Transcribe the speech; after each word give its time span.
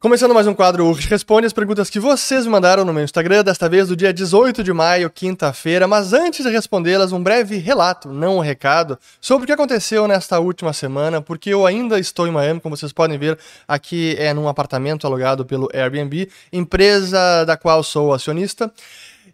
Começando 0.00 0.32
mais 0.32 0.46
um 0.46 0.54
quadro 0.54 0.86
Urge 0.86 1.08
Responde 1.08 1.48
as 1.48 1.52
perguntas 1.52 1.90
que 1.90 1.98
vocês 1.98 2.46
me 2.46 2.52
mandaram 2.52 2.84
no 2.84 2.92
meu 2.92 3.02
Instagram, 3.02 3.42
desta 3.42 3.68
vez 3.68 3.88
do 3.88 3.96
dia 3.96 4.12
18 4.12 4.62
de 4.62 4.72
maio, 4.72 5.10
quinta-feira. 5.10 5.88
Mas 5.88 6.12
antes 6.12 6.46
de 6.46 6.52
respondê-las, 6.52 7.10
um 7.10 7.20
breve 7.20 7.56
relato, 7.56 8.08
não 8.08 8.36
um 8.36 8.40
recado, 8.40 8.96
sobre 9.20 9.42
o 9.42 9.46
que 9.48 9.52
aconteceu 9.52 10.06
nesta 10.06 10.38
última 10.38 10.72
semana, 10.72 11.20
porque 11.20 11.50
eu 11.50 11.66
ainda 11.66 11.98
estou 11.98 12.28
em 12.28 12.30
Miami, 12.30 12.60
como 12.60 12.76
vocês 12.76 12.92
podem 12.92 13.18
ver, 13.18 13.36
aqui 13.66 14.14
é 14.20 14.32
num 14.32 14.46
apartamento 14.46 15.04
alugado 15.04 15.44
pelo 15.44 15.68
Airbnb, 15.74 16.30
empresa 16.52 17.44
da 17.44 17.56
qual 17.56 17.82
sou 17.82 18.14
acionista. 18.14 18.72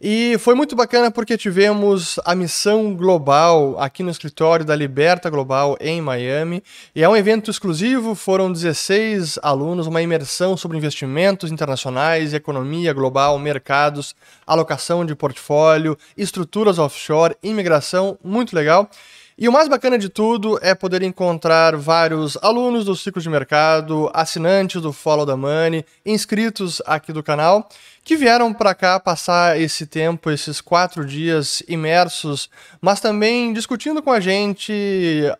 E 0.06 0.36
foi 0.36 0.54
muito 0.54 0.76
bacana 0.76 1.10
porque 1.10 1.34
tivemos 1.34 2.20
a 2.26 2.34
missão 2.34 2.94
global 2.94 3.80
aqui 3.80 4.02
no 4.02 4.10
escritório 4.10 4.62
da 4.62 4.76
Liberta 4.76 5.30
Global 5.30 5.78
em 5.80 5.98
Miami. 6.02 6.62
E 6.94 7.02
é 7.02 7.08
um 7.08 7.16
evento 7.16 7.50
exclusivo, 7.50 8.14
foram 8.14 8.52
16 8.52 9.38
alunos, 9.42 9.86
uma 9.86 10.02
imersão 10.02 10.58
sobre 10.58 10.76
investimentos 10.76 11.50
internacionais, 11.50 12.34
economia 12.34 12.92
global, 12.92 13.38
mercados, 13.38 14.14
alocação 14.46 15.06
de 15.06 15.14
portfólio, 15.14 15.96
estruturas 16.18 16.78
offshore, 16.78 17.34
imigração, 17.42 18.18
muito 18.22 18.54
legal. 18.54 18.90
E 19.36 19.48
o 19.48 19.52
mais 19.52 19.68
bacana 19.68 19.98
de 19.98 20.08
tudo 20.08 20.60
é 20.62 20.76
poder 20.76 21.02
encontrar 21.02 21.74
vários 21.74 22.38
alunos 22.40 22.84
do 22.84 22.94
ciclo 22.94 23.20
de 23.20 23.28
mercado, 23.28 24.08
assinantes 24.14 24.80
do 24.80 24.92
Follow 24.92 25.26
the 25.26 25.34
Money, 25.34 25.84
inscritos 26.06 26.80
aqui 26.86 27.12
do 27.12 27.20
canal, 27.20 27.68
que 28.04 28.14
vieram 28.16 28.54
para 28.54 28.76
cá 28.76 29.00
passar 29.00 29.60
esse 29.60 29.86
tempo, 29.86 30.30
esses 30.30 30.60
quatro 30.60 31.04
dias 31.04 31.64
imersos, 31.66 32.48
mas 32.80 33.00
também 33.00 33.52
discutindo 33.52 34.00
com 34.00 34.12
a 34.12 34.20
gente, 34.20 34.72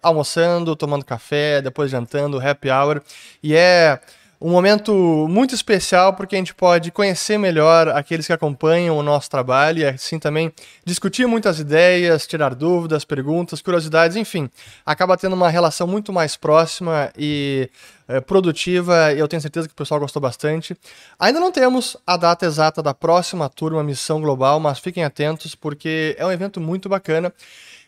almoçando, 0.03 0.75
tomando 0.75 1.05
café, 1.05 1.63
depois 1.63 1.89
jantando, 1.89 2.41
happy 2.41 2.71
hour. 2.71 3.01
E 3.41 3.55
é 3.55 4.01
um 4.47 4.51
momento 4.51 5.27
muito 5.27 5.55
especial 5.55 6.13
porque 6.13 6.37
a 6.37 6.39
gente 6.39 6.55
pode 6.55 6.91
conhecer 6.91 7.39
melhor 7.39 7.89
aqueles 7.89 8.27
que 8.27 8.33
acompanham 8.33 8.99
o 8.99 9.03
nosso 9.03 9.31
trabalho 9.31 9.79
e 9.79 9.87
assim 9.87 10.19
também 10.19 10.53
discutir 10.85 11.27
muitas 11.27 11.59
ideias, 11.59 12.27
tirar 12.27 12.55
dúvidas, 12.55 13.07
perguntas, 13.07 13.63
curiosidades, 13.63 14.19
enfim, 14.19 14.51
acaba 14.85 15.17
tendo 15.17 15.33
uma 15.33 15.49
relação 15.49 15.87
muito 15.87 16.13
mais 16.13 16.37
próxima 16.37 17.11
e 17.17 17.71
é, 18.07 18.21
produtiva 18.21 19.15
eu 19.15 19.27
tenho 19.27 19.41
certeza 19.41 19.67
que 19.67 19.73
o 19.73 19.77
pessoal 19.77 19.99
gostou 19.99 20.21
bastante. 20.21 20.77
Ainda 21.19 21.41
não 21.41 21.51
temos 21.51 21.97
a 22.07 22.19
data 22.19 22.45
exata 22.45 22.83
da 22.83 22.93
próxima 22.93 23.49
turma 23.49 23.83
Missão 23.83 24.21
Global, 24.21 24.61
mas 24.61 24.79
fiquem 24.79 25.05
atentos 25.05 25.55
porque 25.55 26.15
é 26.19 26.27
um 26.27 26.31
evento 26.31 26.61
muito 26.61 26.87
bacana. 26.87 27.33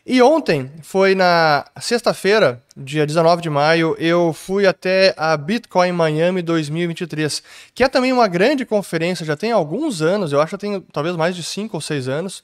E 0.09 0.21
ontem, 0.21 0.71
foi 0.83 1.13
na 1.13 1.65
sexta-feira, 1.81 2.63
dia 2.77 3.05
19 3.05 3.41
de 3.41 3.49
maio, 3.49 3.93
eu 3.99 4.31
fui 4.31 4.65
até 4.65 5.13
a 5.17 5.35
Bitcoin 5.35 5.91
Miami 5.91 6.41
2023, 6.41 7.43
que 7.75 7.83
é 7.83 7.89
também 7.89 8.13
uma 8.13 8.25
grande 8.25 8.65
conferência, 8.65 9.25
já 9.25 9.35
tem 9.35 9.51
alguns 9.51 10.01
anos, 10.01 10.31
eu 10.31 10.39
acho 10.39 10.55
que 10.57 10.61
tem 10.61 10.79
talvez 10.93 11.13
mais 11.17 11.35
de 11.35 11.43
5 11.43 11.75
ou 11.75 11.81
6 11.81 12.07
anos. 12.07 12.41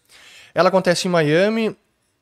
Ela 0.54 0.68
acontece 0.68 1.08
em 1.08 1.12
Miami, 1.12 1.74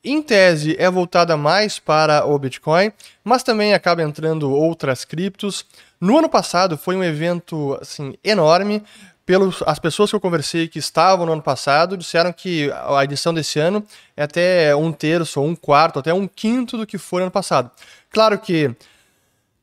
em 0.04 0.22
tese 0.22 0.76
é 0.78 0.88
voltada 0.88 1.36
mais 1.36 1.80
para 1.80 2.24
o 2.24 2.38
Bitcoin, 2.38 2.92
mas 3.24 3.42
também 3.42 3.74
acaba 3.74 4.00
entrando 4.00 4.48
outras 4.48 5.04
criptos. 5.04 5.66
No 6.00 6.18
ano 6.18 6.28
passado 6.28 6.78
foi 6.78 6.94
um 6.94 7.02
evento 7.02 7.76
assim 7.80 8.14
enorme, 8.22 8.80
pelas 9.24 9.62
as 9.66 9.78
pessoas 9.78 10.10
que 10.10 10.16
eu 10.16 10.20
conversei 10.20 10.68
que 10.68 10.78
estavam 10.78 11.26
no 11.26 11.32
ano 11.32 11.42
passado, 11.42 11.96
disseram 11.96 12.32
que 12.32 12.70
a 12.72 13.04
edição 13.04 13.32
desse 13.32 13.58
ano 13.58 13.84
é 14.16 14.24
até 14.24 14.74
um 14.74 14.92
terço, 14.92 15.40
ou 15.40 15.46
um 15.46 15.54
quarto, 15.54 15.98
até 15.98 16.12
um 16.12 16.26
quinto 16.26 16.76
do 16.76 16.86
que 16.86 16.98
foi 16.98 17.20
no 17.20 17.24
ano 17.24 17.32
passado. 17.32 17.70
Claro 18.10 18.38
que 18.38 18.74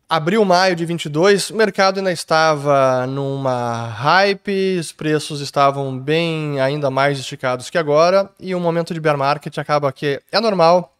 abril, 0.09 0.43
maio 0.43 0.75
de 0.75 0.85
22, 0.85 1.52
o 1.52 1.55
mercado 1.55 1.99
ainda 1.99 2.11
estava 2.11 3.05
numa 3.05 3.87
hype, 3.89 4.77
os 4.80 4.91
preços 4.91 5.39
estavam 5.39 5.97
bem 5.99 6.59
ainda 6.59 6.89
mais 6.89 7.19
esticados 7.19 7.69
que 7.69 7.77
agora, 7.77 8.27
e 8.39 8.55
o 8.55 8.59
momento 8.59 8.91
de 8.91 8.99
bear 8.99 9.17
market 9.17 9.55
acaba 9.59 9.91
que 9.91 10.19
é 10.31 10.39
normal, 10.39 10.95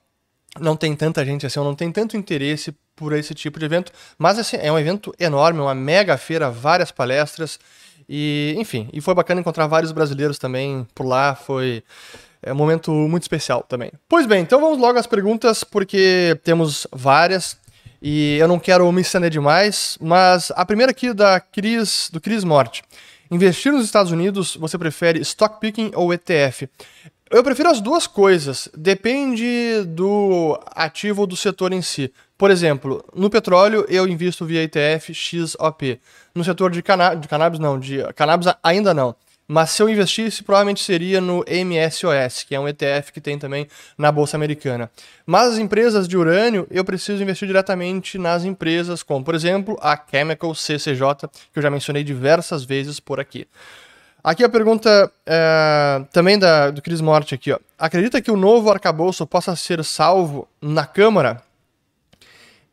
não 0.59 0.75
tem 0.75 0.96
tanta 0.96 1.25
gente 1.25 1.46
assim, 1.46 1.59
não 1.59 1.74
tem 1.74 1.92
tanto 1.92 2.16
interesse 2.16 2.72
por 2.96 3.14
esse 3.14 3.34
tipo 3.34 3.58
de 3.58 3.66
evento, 3.66 3.92
mas 4.18 4.38
assim, 4.38 4.58
é 4.58 4.72
um 4.72 4.78
evento 4.78 5.12
enorme, 5.18 5.59
uma 5.59 5.74
mega 5.74 6.16
feira, 6.18 6.52
várias 6.52 6.92
palestras, 6.92 7.59
e, 8.09 8.56
enfim, 8.58 8.90
e 8.92 9.00
foi 9.00 9.14
bacana 9.14 9.40
encontrar 9.40 9.68
vários 9.68 9.92
brasileiros 9.92 10.40
também 10.40 10.88
por 10.96 11.06
lá, 11.06 11.36
foi 11.36 11.84
é 12.42 12.52
um 12.52 12.56
momento 12.56 12.92
muito 12.92 13.24
especial 13.24 13.64
também. 13.68 13.92
Pois 14.08 14.25
bem, 14.25 14.42
então 14.42 14.59
vamos 14.59 14.80
logo 14.80 14.97
às 14.97 15.06
perguntas, 15.06 15.64
porque 15.64 16.40
temos 16.44 16.88
várias 16.92 17.58
e 18.02 18.38
eu 18.38 18.48
não 18.48 18.58
quero 18.58 18.90
me 18.92 19.02
estender 19.02 19.30
demais, 19.30 19.98
mas 20.02 20.52
a 20.56 20.66
primeira 20.66 20.92
aqui 20.92 21.14
da 21.14 21.40
Cris, 21.40 22.09
do 22.12 22.19
Cris 22.19 22.44
Morte. 22.44 22.81
Investir 23.30 23.72
nos 23.72 23.86
Estados 23.86 24.12
Unidos, 24.12 24.56
você 24.56 24.78
prefere 24.78 25.19
stock 25.19 25.59
picking 25.59 25.92
ou 25.94 26.14
ETF? 26.14 26.68
Eu 27.30 27.44
prefiro 27.44 27.69
as 27.69 27.80
duas 27.80 28.08
coisas, 28.08 28.69
depende 28.75 29.84
do 29.86 30.59
ativo 30.75 31.22
ou 31.22 31.28
do 31.28 31.36
setor 31.36 31.72
em 31.74 31.81
si. 31.81 32.12
Por 32.40 32.50
exemplo, 32.50 33.04
no 33.14 33.30
petróleo 33.30 33.86
eu 33.90 34.08
invisto 34.08 34.46
via 34.46 34.64
ETF 34.64 35.14
XOP. 35.14 36.00
No 36.34 36.42
setor 36.42 36.72
de, 36.72 36.82
cana 36.82 37.14
de 37.14 37.28
cannabis, 37.28 37.60
não, 37.60 37.78
de 37.78 38.02
cannabis 38.16 38.48
ainda 38.64 38.94
não. 38.94 39.14
Mas 39.46 39.72
se 39.72 39.84
eu 39.84 39.90
investisse, 39.90 40.42
provavelmente 40.42 40.82
seria 40.82 41.20
no 41.20 41.44
MSOS, 41.44 42.44
que 42.44 42.56
é 42.56 42.60
um 42.60 42.66
ETF 42.66 43.12
que 43.12 43.20
tem 43.20 43.38
também 43.38 43.68
na 43.98 44.10
Bolsa 44.10 44.38
Americana. 44.38 44.90
Mas 45.26 45.52
as 45.52 45.58
empresas 45.58 46.08
de 46.08 46.16
urânio, 46.16 46.66
eu 46.72 46.86
preciso 46.86 47.22
investir 47.22 47.46
diretamente 47.46 48.18
nas 48.18 48.46
empresas, 48.46 49.04
como 49.04 49.26
por 49.26 49.36
exemplo 49.36 49.78
a 49.82 50.02
Chemical 50.10 50.56
CCJ, 50.56 51.28
que 51.52 51.60
eu 51.60 51.62
já 51.62 51.70
mencionei 51.70 52.06
diversas 52.06 52.64
vezes 52.64 53.02
por 53.02 53.20
aqui. 53.20 53.46
Aqui 54.24 54.46
a 54.46 54.50
pergunta 54.50 55.12
é, 55.26 56.06
também 56.14 56.40
da, 56.40 56.72
do 56.72 56.82
Cris 56.82 57.02
Morte 57.02 57.36
aqui, 57.36 57.52
ó. 57.52 57.60
Acredita 57.78 58.22
que 58.22 58.32
o 58.32 58.38
novo 58.38 58.72
arcabouço 58.72 59.28
possa 59.28 59.58
ser 59.58 59.84
salvo 59.84 60.48
na 60.62 60.86
Câmara? 60.86 61.49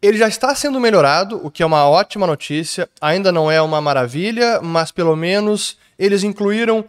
Ele 0.07 0.19
já 0.19 0.29
está 0.29 0.55
sendo 0.55 0.79
melhorado, 0.79 1.41
o 1.45 1.51
que 1.51 1.65
é 1.65 1.67
uma 1.67 1.85
ótima 1.89 2.29
notícia. 2.29 2.89
Ainda 3.01 3.33
não 3.33 3.51
é 3.51 3.61
uma 3.61 3.81
maravilha, 3.81 4.61
mas 4.63 4.93
pelo 4.93 5.17
menos 5.17 5.77
eles 5.99 6.23
incluíram 6.23 6.85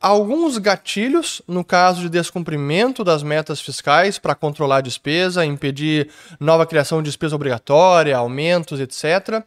alguns 0.00 0.58
gatilhos 0.58 1.40
no 1.46 1.64
caso 1.64 2.00
de 2.00 2.08
descumprimento 2.08 3.04
das 3.04 3.22
metas 3.22 3.60
fiscais 3.60 4.18
para 4.18 4.34
controlar 4.34 4.78
a 4.78 4.80
despesa, 4.80 5.46
impedir 5.46 6.10
nova 6.40 6.66
criação 6.66 7.00
de 7.00 7.08
despesa 7.08 7.36
obrigatória, 7.36 8.16
aumentos, 8.16 8.80
etc. 8.80 9.44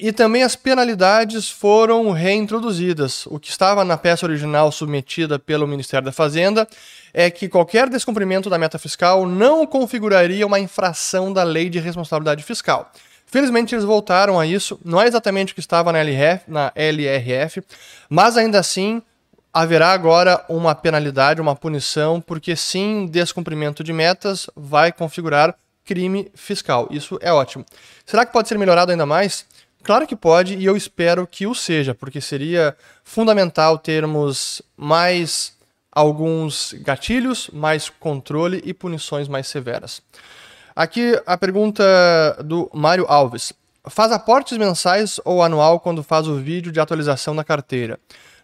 E 0.00 0.12
também 0.12 0.42
as 0.44 0.54
penalidades 0.54 1.50
foram 1.50 2.12
reintroduzidas. 2.12 3.26
O 3.26 3.38
que 3.38 3.50
estava 3.50 3.84
na 3.84 3.96
peça 3.96 4.24
original 4.24 4.70
submetida 4.70 5.38
pelo 5.38 5.66
Ministério 5.66 6.04
da 6.04 6.12
Fazenda 6.12 6.68
é 7.12 7.30
que 7.30 7.48
qualquer 7.48 7.88
descumprimento 7.88 8.48
da 8.48 8.58
meta 8.58 8.78
fiscal 8.78 9.26
não 9.26 9.66
configuraria 9.66 10.46
uma 10.46 10.60
infração 10.60 11.32
da 11.32 11.42
Lei 11.42 11.68
de 11.68 11.80
Responsabilidade 11.80 12.44
Fiscal. 12.44 12.92
Felizmente 13.26 13.74
eles 13.74 13.84
voltaram 13.84 14.38
a 14.38 14.46
isso, 14.46 14.80
não 14.84 15.02
é 15.02 15.06
exatamente 15.06 15.52
o 15.52 15.54
que 15.54 15.60
estava 15.60 15.92
na 15.92 15.98
LRF, 15.98 16.44
na 16.48 16.72
LRF 16.74 17.62
mas 18.08 18.36
ainda 18.36 18.58
assim 18.58 19.02
haverá 19.52 19.92
agora 19.92 20.44
uma 20.48 20.74
penalidade, 20.74 21.40
uma 21.40 21.56
punição, 21.56 22.20
porque 22.20 22.54
sim, 22.54 23.06
descumprimento 23.06 23.82
de 23.82 23.92
metas 23.92 24.48
vai 24.54 24.92
configurar 24.92 25.54
crime 25.84 26.30
fiscal. 26.34 26.86
Isso 26.90 27.18
é 27.20 27.32
ótimo. 27.32 27.64
Será 28.06 28.24
que 28.24 28.32
pode 28.32 28.48
ser 28.48 28.58
melhorado 28.58 28.92
ainda 28.92 29.06
mais? 29.06 29.46
Claro 29.82 30.06
que 30.06 30.16
pode 30.16 30.54
e 30.56 30.64
eu 30.64 30.76
espero 30.76 31.26
que 31.26 31.46
o 31.46 31.54
seja, 31.54 31.94
porque 31.94 32.20
seria 32.20 32.76
fundamental 33.02 33.78
termos 33.78 34.60
mais 34.76 35.56
alguns 35.90 36.74
gatilhos, 36.80 37.50
mais 37.52 37.88
controle 37.88 38.62
e 38.64 38.74
punições 38.74 39.28
mais 39.28 39.46
severas. 39.46 40.02
Aqui 40.76 41.20
a 41.26 41.36
pergunta 41.36 41.82
do 42.44 42.70
Mário 42.72 43.06
Alves. 43.08 43.52
Faz 43.88 44.12
aportes 44.12 44.58
mensais 44.58 45.18
ou 45.24 45.42
anual 45.42 45.80
quando 45.80 46.02
faz 46.02 46.28
o 46.28 46.36
vídeo 46.36 46.70
de 46.70 46.78
atualização 46.78 47.34
da 47.34 47.42
carteira? 47.42 47.98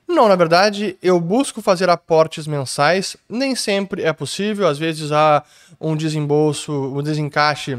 Não, 0.06 0.28
na 0.28 0.36
verdade, 0.36 0.96
eu 1.02 1.18
busco 1.20 1.62
fazer 1.62 1.88
aportes 1.88 2.46
mensais, 2.46 3.16
nem 3.28 3.54
sempre 3.54 4.02
é 4.02 4.12
possível, 4.12 4.66
às 4.66 4.78
vezes 4.78 5.12
há 5.12 5.42
um 5.80 5.96
desembolso, 5.96 6.72
um 6.72 7.02
desencaixe 7.02 7.78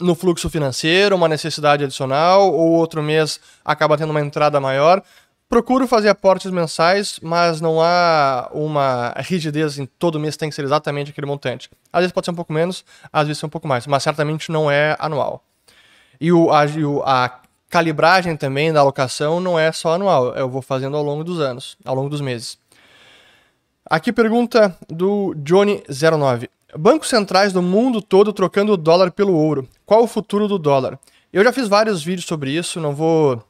no 0.00 0.14
fluxo 0.14 0.50
financeiro, 0.50 1.16
uma 1.16 1.28
necessidade 1.28 1.84
adicional, 1.84 2.52
ou 2.52 2.72
outro 2.72 3.02
mês 3.02 3.40
acaba 3.64 3.96
tendo 3.96 4.10
uma 4.10 4.20
entrada 4.20 4.60
maior. 4.60 5.02
Procuro 5.48 5.86
fazer 5.86 6.08
aportes 6.08 6.50
mensais, 6.50 7.20
mas 7.22 7.60
não 7.60 7.80
há 7.80 8.50
uma 8.52 9.14
rigidez 9.18 9.78
em 9.78 9.86
todo 9.86 10.18
mês 10.18 10.36
tem 10.36 10.48
que 10.48 10.54
ser 10.56 10.64
exatamente 10.64 11.12
aquele 11.12 11.26
montante. 11.26 11.70
Às 11.92 12.00
vezes 12.00 12.12
pode 12.12 12.24
ser 12.24 12.32
um 12.32 12.34
pouco 12.34 12.52
menos, 12.52 12.84
às 13.12 13.28
vezes 13.28 13.42
um 13.44 13.48
pouco 13.48 13.68
mais, 13.68 13.86
mas 13.86 14.02
certamente 14.02 14.50
não 14.50 14.68
é 14.68 14.96
anual. 14.98 15.44
E 16.20 16.32
o, 16.32 16.50
a, 16.50 16.64
a 17.04 17.40
calibragem 17.70 18.36
também 18.36 18.72
da 18.72 18.80
alocação 18.80 19.38
não 19.38 19.56
é 19.56 19.70
só 19.70 19.94
anual, 19.94 20.34
eu 20.34 20.48
vou 20.48 20.62
fazendo 20.62 20.96
ao 20.96 21.02
longo 21.02 21.22
dos 21.22 21.40
anos, 21.40 21.76
ao 21.84 21.94
longo 21.94 22.08
dos 22.08 22.20
meses. 22.20 22.58
Aqui 23.88 24.12
pergunta 24.12 24.76
do 24.88 25.32
Johnny09. 25.44 26.48
Bancos 26.78 27.08
centrais 27.08 27.52
do 27.52 27.62
mundo 27.62 28.02
todo 28.02 28.32
trocando 28.32 28.72
o 28.72 28.76
dólar 28.76 29.10
pelo 29.10 29.34
ouro. 29.34 29.68
Qual 29.84 30.02
o 30.02 30.06
futuro 30.06 30.46
do 30.46 30.58
dólar? 30.58 30.98
Eu 31.32 31.42
já 31.42 31.52
fiz 31.52 31.68
vários 31.68 32.02
vídeos 32.02 32.26
sobre 32.26 32.50
isso, 32.50 32.80
não 32.80 32.94
vou 32.94 33.42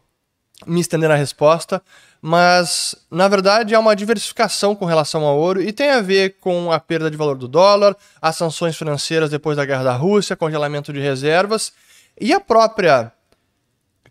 me 0.67 0.81
estender 0.81 1.09
na 1.09 1.15
resposta, 1.15 1.83
mas 2.23 2.97
na 3.11 3.29
verdade 3.29 3.75
é 3.75 3.79
uma 3.79 3.95
diversificação 3.95 4.75
com 4.75 4.87
relação 4.87 5.25
ao 5.25 5.39
ouro 5.39 5.61
e 5.61 5.73
tem 5.73 5.91
a 5.91 6.01
ver 6.01 6.37
com 6.41 6.73
a 6.73 6.81
perda 6.81 7.11
de 7.11 7.17
valor 7.17 7.37
do 7.37 7.47
dólar, 7.47 7.95
as 8.21 8.37
sanções 8.37 8.77
financeiras 8.77 9.31
depois 9.31 9.57
da 9.57 9.65
guerra 9.65 9.85
da 9.85 9.93
Rússia, 9.93 10.37
congelamento 10.37 10.93
de 10.93 11.01
reservas 11.01 11.73
e 12.19 12.33
a 12.33 12.41
própria 12.41 13.13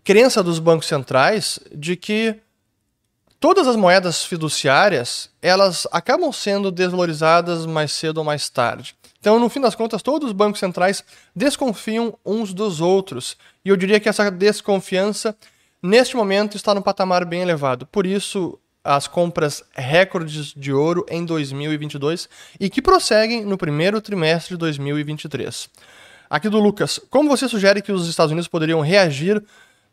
crença 0.03 0.43
dos 0.43 0.59
bancos 0.59 0.87
centrais 0.87 1.59
de 1.73 1.95
que 1.95 2.35
todas 3.39 3.67
as 3.67 3.75
moedas 3.75 4.23
fiduciárias 4.23 5.29
elas 5.41 5.87
acabam 5.91 6.31
sendo 6.31 6.69
desvalorizadas 6.69 7.65
mais 7.65 7.91
cedo 7.91 8.19
ou 8.19 8.23
mais 8.23 8.49
tarde. 8.49 8.95
Então, 9.25 9.39
no 9.39 9.49
fim 9.49 9.59
das 9.59 9.73
contas, 9.73 10.03
todos 10.03 10.27
os 10.27 10.33
bancos 10.33 10.59
centrais 10.59 11.03
desconfiam 11.35 12.15
uns 12.23 12.53
dos 12.53 12.79
outros. 12.79 13.35
E 13.65 13.69
eu 13.69 13.75
diria 13.75 13.99
que 13.99 14.07
essa 14.07 14.29
desconfiança, 14.29 15.35
neste 15.81 16.15
momento, 16.15 16.55
está 16.55 16.75
no 16.75 16.81
patamar 16.83 17.25
bem 17.25 17.41
elevado. 17.41 17.87
Por 17.87 18.05
isso, 18.05 18.59
as 18.83 19.07
compras 19.07 19.63
recordes 19.73 20.53
de 20.55 20.71
ouro 20.71 21.03
em 21.09 21.25
2022 21.25 22.29
e 22.59 22.69
que 22.69 22.83
prosseguem 22.83 23.43
no 23.43 23.57
primeiro 23.57 23.99
trimestre 23.99 24.53
de 24.53 24.59
2023. 24.59 25.71
Aqui 26.29 26.47
do 26.47 26.59
Lucas, 26.59 26.99
como 27.09 27.27
você 27.27 27.49
sugere 27.49 27.81
que 27.81 27.91
os 27.91 28.07
Estados 28.07 28.31
Unidos 28.31 28.47
poderiam 28.47 28.79
reagir 28.81 29.43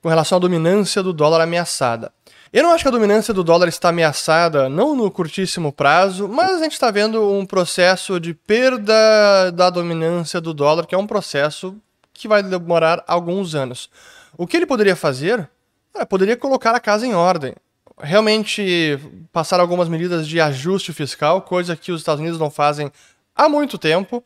com 0.03 0.11
relação 0.11 0.37
à 0.37 0.41
dominância 0.43 1.03
do 1.03 1.11
dólar 1.11 1.41
ameaçada? 1.41 2.13
Eu 2.53 2.65
não 2.65 2.71
acho 2.73 2.85
que 2.85 2.89
a 2.89 2.93
dominância 2.93 3.33
do 3.33 3.43
dólar 3.43 3.67
está 3.69 3.89
ameaçada, 3.89 4.69
não 4.69 4.95
no 4.95 5.11
curtíssimo 5.11 5.73
prazo, 5.73 6.29
mas 6.29 6.61
a 6.61 6.63
gente 6.65 6.73
está 6.73 6.91
vendo 6.91 7.33
um 7.33 7.47
processo 7.47 8.21
de 8.21 8.35
perda 8.35 9.51
da 9.51 9.71
dominância 9.71 10.39
do 10.39 10.53
dólar, 10.53 10.87
que 10.87 10.95
é 10.95 10.99
um 10.99 11.07
processo 11.07 11.75
que 12.13 12.29
vai 12.29 12.43
demorar 12.43 13.03
alguns 13.07 13.55
anos. 13.55 13.89
O 14.37 14.47
que 14.47 14.59
ele 14.59 14.67
poderia 14.67 14.95
fazer? 14.95 15.49
É, 15.95 16.05
poderia 16.05 16.37
colocar 16.37 16.75
a 16.75 16.81
casa 16.81 17.07
em 17.07 17.15
ordem. 17.15 17.55
Realmente 17.99 18.99
passar 19.33 19.59
algumas 19.59 19.89
medidas 19.89 20.29
de 20.29 20.39
ajuste 20.39 20.93
fiscal, 20.93 21.41
coisa 21.41 21.75
que 21.75 21.91
os 21.91 22.03
Estados 22.03 22.21
Unidos 22.21 22.39
não 22.39 22.51
fazem 22.51 22.93
há 23.35 23.49
muito 23.49 23.79
tempo. 23.79 24.23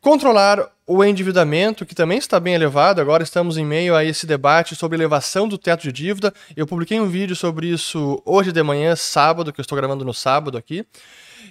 Controlar 0.00 0.66
o 0.86 1.04
endividamento, 1.04 1.84
que 1.84 1.94
também 1.94 2.16
está 2.16 2.40
bem 2.40 2.54
elevado, 2.54 3.02
agora 3.02 3.22
estamos 3.22 3.58
em 3.58 3.66
meio 3.66 3.94
a 3.94 4.02
esse 4.02 4.26
debate 4.26 4.74
sobre 4.74 4.96
elevação 4.96 5.46
do 5.46 5.58
teto 5.58 5.82
de 5.82 5.92
dívida. 5.92 6.32
Eu 6.56 6.66
publiquei 6.66 6.98
um 6.98 7.06
vídeo 7.06 7.36
sobre 7.36 7.66
isso 7.66 8.22
hoje 8.24 8.50
de 8.50 8.62
manhã, 8.62 8.96
sábado, 8.96 9.52
que 9.52 9.60
eu 9.60 9.62
estou 9.62 9.76
gravando 9.76 10.02
no 10.02 10.14
sábado 10.14 10.56
aqui, 10.56 10.86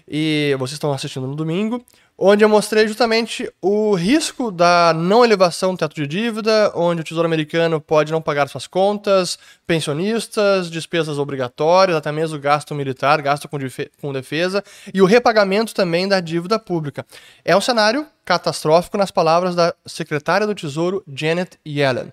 e 0.07 0.55
vocês 0.57 0.73
estão 0.73 0.91
assistindo 0.91 1.27
no 1.27 1.35
domingo 1.35 1.85
onde 2.21 2.43
eu 2.43 2.49
mostrei 2.49 2.85
justamente 2.85 3.49
o 3.61 3.95
risco 3.95 4.51
da 4.51 4.93
não 4.93 5.23
elevação 5.23 5.73
do 5.73 5.77
teto 5.77 5.95
de 5.95 6.05
dívida, 6.05 6.69
onde 6.75 6.99
o 6.99 7.03
Tesouro 7.03 7.25
Americano 7.25 7.79
pode 7.79 8.11
não 8.11 8.21
pagar 8.21 8.49
suas 8.49 8.67
contas, 8.67 9.39
pensionistas, 9.65 10.69
despesas 10.69 11.17
obrigatórias, 11.17 11.95
até 11.95 12.11
mesmo 12.11 12.37
gasto 12.37 12.75
militar, 12.75 13.21
gasto 13.21 13.47
com, 13.47 13.57
com 14.01 14.11
defesa, 14.11 14.61
e 14.93 15.01
o 15.01 15.05
repagamento 15.05 15.73
também 15.73 16.09
da 16.09 16.19
dívida 16.19 16.59
pública. 16.59 17.05
É 17.45 17.55
um 17.55 17.61
cenário 17.61 18.05
catastrófico, 18.25 18.97
nas 18.97 19.11
palavras 19.11 19.55
da 19.55 19.73
secretária 19.85 20.45
do 20.45 20.53
Tesouro, 20.53 21.01
Janet 21.07 21.57
Yellen. 21.65 22.11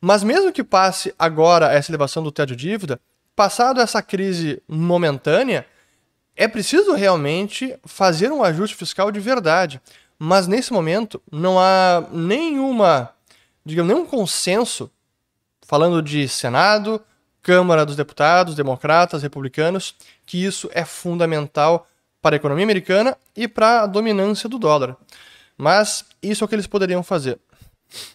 Mas 0.00 0.24
mesmo 0.24 0.52
que 0.52 0.64
passe 0.64 1.14
agora 1.18 1.70
essa 1.70 1.90
elevação 1.90 2.22
do 2.22 2.32
teto 2.32 2.56
de 2.56 2.56
dívida, 2.56 2.98
passado 3.36 3.80
essa 3.80 4.00
crise 4.00 4.62
momentânea, 4.66 5.66
é 6.36 6.48
preciso 6.48 6.94
realmente 6.94 7.76
fazer 7.84 8.32
um 8.32 8.42
ajuste 8.42 8.76
fiscal 8.76 9.10
de 9.10 9.20
verdade. 9.20 9.80
Mas 10.18 10.46
nesse 10.46 10.72
momento 10.72 11.20
não 11.30 11.58
há 11.58 12.04
nenhuma, 12.12 13.10
digamos, 13.64 13.92
nenhum 13.92 14.06
consenso 14.06 14.90
falando 15.66 16.02
de 16.02 16.28
Senado, 16.28 17.00
Câmara 17.42 17.84
dos 17.84 17.96
Deputados, 17.96 18.54
democratas, 18.54 19.22
republicanos, 19.22 19.94
que 20.24 20.42
isso 20.42 20.70
é 20.72 20.84
fundamental 20.84 21.86
para 22.22 22.36
a 22.36 22.38
economia 22.38 22.64
americana 22.64 23.16
e 23.36 23.46
para 23.46 23.82
a 23.82 23.86
dominância 23.86 24.48
do 24.48 24.58
dólar. 24.58 24.96
Mas 25.56 26.04
isso 26.22 26.42
é 26.42 26.44
o 26.44 26.48
que 26.48 26.54
eles 26.54 26.66
poderiam 26.66 27.02
fazer. 27.02 27.38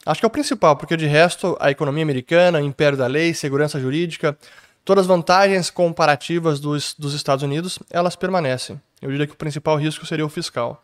Acho 0.06 0.19
que 0.19 0.25
é 0.25 0.27
o 0.27 0.31
principal, 0.31 0.75
porque 0.75 0.98
de 0.98 1.06
resto, 1.06 1.56
a 1.60 1.71
economia 1.71 2.04
americana, 2.04 2.60
império 2.60 2.98
da 2.98 3.07
lei, 3.07 3.33
segurança 3.33 3.80
jurídica, 3.80 4.38
todas 4.84 5.04
as 5.04 5.08
vantagens 5.08 5.70
comparativas 5.70 6.60
dos, 6.60 6.96
dos 6.98 7.14
Estados 7.14 7.44
Unidos, 7.44 7.80
elas 7.90 8.16
permanecem. 8.16 8.80
Eu 9.02 9.12
diria 9.12 9.28
que 9.28 9.34
o 9.34 9.38
principal 9.38 9.78
risco 9.78 10.06
seria 10.06 10.26
o 10.26 10.30
fiscal. 10.30 10.84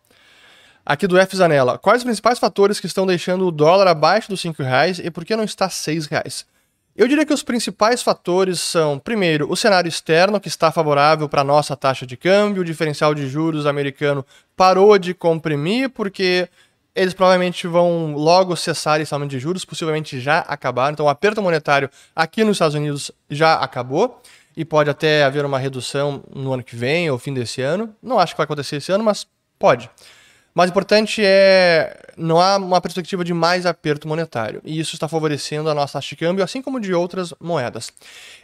Aqui 0.86 1.08
do 1.08 1.18
F 1.18 1.36
Zanella, 1.36 1.80
quais 1.80 2.02
os 2.02 2.04
principais 2.04 2.38
fatores 2.38 2.80
que 2.80 2.86
estão 2.86 3.08
deixando 3.08 3.48
o 3.48 3.52
dólar 3.52 3.88
abaixo 3.88 4.30
dos 4.30 4.44
R$ 4.44 4.54
reais 4.60 5.00
e 5.00 5.10
por 5.10 5.26
que 5.26 5.36
não 5.36 5.44
está 5.44 5.66
R$ 5.66 6.00
reais? 6.10 6.46
Eu 6.96 7.10
diria 7.10 7.26
que 7.26 7.34
os 7.34 7.44
principais 7.44 8.02
fatores 8.02 8.62
são, 8.62 8.98
primeiro, 8.98 9.52
o 9.52 9.56
cenário 9.56 9.90
externo, 9.90 10.40
que 10.40 10.48
está 10.48 10.72
favorável 10.72 11.28
para 11.28 11.42
a 11.42 11.44
nossa 11.44 11.76
taxa 11.76 12.06
de 12.06 12.16
câmbio, 12.16 12.62
o 12.62 12.66
diferencial 12.66 13.14
de 13.14 13.28
juros 13.28 13.66
americano 13.66 14.26
parou 14.56 14.98
de 14.98 15.14
comprimir, 15.14 15.90
porque 15.90 16.48
eles 16.96 17.14
provavelmente 17.14 17.68
vão 17.68 18.14
logo 18.14 18.56
cessar 18.56 19.02
esse 19.02 19.14
aumento 19.14 19.32
de 19.32 19.40
juros, 19.40 19.66
possivelmente 19.66 20.20
já 20.20 20.40
acabaram. 20.40 20.94
Então, 20.94 21.06
o 21.06 21.10
aperto 21.10 21.42
monetário 21.42 21.90
aqui 22.16 22.44
nos 22.44 22.56
Estados 22.56 22.76
Unidos 22.76 23.12
já 23.30 23.56
acabou 23.56 24.22
e 24.56 24.64
pode 24.64 24.90
até 24.90 25.24
haver 25.24 25.44
uma 25.44 25.60
redução 25.60 26.24
no 26.34 26.54
ano 26.54 26.64
que 26.64 26.76
vem 26.76 27.10
ou 27.10 27.20
fim 27.20 27.34
desse 27.34 27.62
ano. 27.62 27.94
Não 28.02 28.18
acho 28.18 28.34
que 28.34 28.38
vai 28.38 28.46
acontecer 28.46 28.78
esse 28.78 28.92
ano, 28.92 29.04
mas 29.04 29.28
pode. 29.60 29.90
Mais 30.54 30.70
importante 30.70 31.22
é 31.22 32.00
não 32.16 32.40
há 32.40 32.56
uma 32.56 32.80
perspectiva 32.80 33.26
de 33.26 33.34
mais 33.34 33.66
aperto 33.66 34.08
monetário 34.08 34.62
e 34.64 34.80
isso 34.80 34.96
está 34.96 35.06
favorecendo 35.06 35.70
a 35.70 35.74
nossa 35.74 35.94
taxa 35.94 36.08
de 36.08 36.16
câmbio, 36.16 36.46
assim 36.46 36.62
como 36.62 36.80
de 36.80 36.94
outras 36.94 37.34
moedas. 37.42 37.92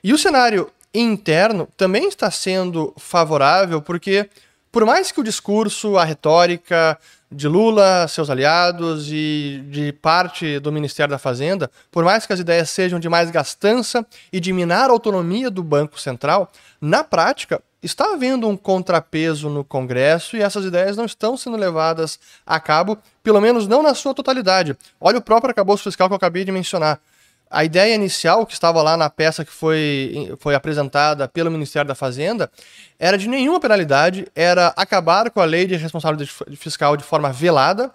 E 0.03 0.11
o 0.11 0.17
cenário 0.17 0.69
interno 0.93 1.69
também 1.77 2.09
está 2.09 2.29
sendo 2.29 2.93
favorável 2.97 3.81
porque 3.81 4.29
por 4.71 4.85
mais 4.85 5.11
que 5.11 5.19
o 5.19 5.23
discurso, 5.23 5.97
a 5.97 6.03
retórica, 6.03 6.97
de 7.31 7.47
Lula, 7.47 8.07
seus 8.09 8.29
aliados 8.29 9.07
e 9.09 9.63
de 9.69 9.93
parte 9.93 10.59
do 10.59 10.71
Ministério 10.71 11.11
da 11.11 11.17
Fazenda, 11.17 11.71
por 11.89 12.03
mais 12.03 12.25
que 12.25 12.33
as 12.33 12.39
ideias 12.39 12.69
sejam 12.69 12.99
de 12.99 13.07
mais 13.07 13.31
gastança 13.31 14.05
e 14.33 14.39
de 14.39 14.51
minar 14.51 14.89
a 14.89 14.93
autonomia 14.93 15.49
do 15.49 15.63
Banco 15.63 15.99
Central, 15.99 16.51
na 16.81 17.03
prática 17.03 17.61
está 17.81 18.13
havendo 18.13 18.47
um 18.47 18.57
contrapeso 18.57 19.49
no 19.49 19.63
Congresso 19.63 20.35
e 20.35 20.41
essas 20.41 20.65
ideias 20.65 20.97
não 20.97 21.05
estão 21.05 21.37
sendo 21.37 21.57
levadas 21.57 22.19
a 22.45 22.59
cabo, 22.59 22.97
pelo 23.23 23.41
menos 23.41 23.67
não 23.67 23.81
na 23.81 23.95
sua 23.95 24.13
totalidade. 24.13 24.77
Olha 24.99 25.17
o 25.17 25.21
próprio 25.21 25.49
arcabouço 25.49 25.83
fiscal 25.83 26.07
que 26.07 26.13
eu 26.13 26.17
acabei 26.17 26.43
de 26.43 26.51
mencionar. 26.51 26.99
A 27.53 27.65
ideia 27.65 27.93
inicial 27.93 28.45
que 28.45 28.53
estava 28.53 28.81
lá 28.81 28.95
na 28.95 29.09
peça 29.09 29.43
que 29.43 29.51
foi, 29.51 30.33
foi 30.39 30.55
apresentada 30.55 31.27
pelo 31.27 31.51
Ministério 31.51 31.85
da 31.85 31.93
Fazenda 31.93 32.49
era 32.97 33.17
de 33.17 33.27
nenhuma 33.27 33.59
penalidade, 33.59 34.25
era 34.33 34.67
acabar 34.77 35.29
com 35.29 35.41
a 35.41 35.45
lei 35.45 35.67
de 35.67 35.75
responsabilidade 35.75 36.31
fiscal 36.55 36.95
de 36.95 37.03
forma 37.03 37.29
velada, 37.29 37.91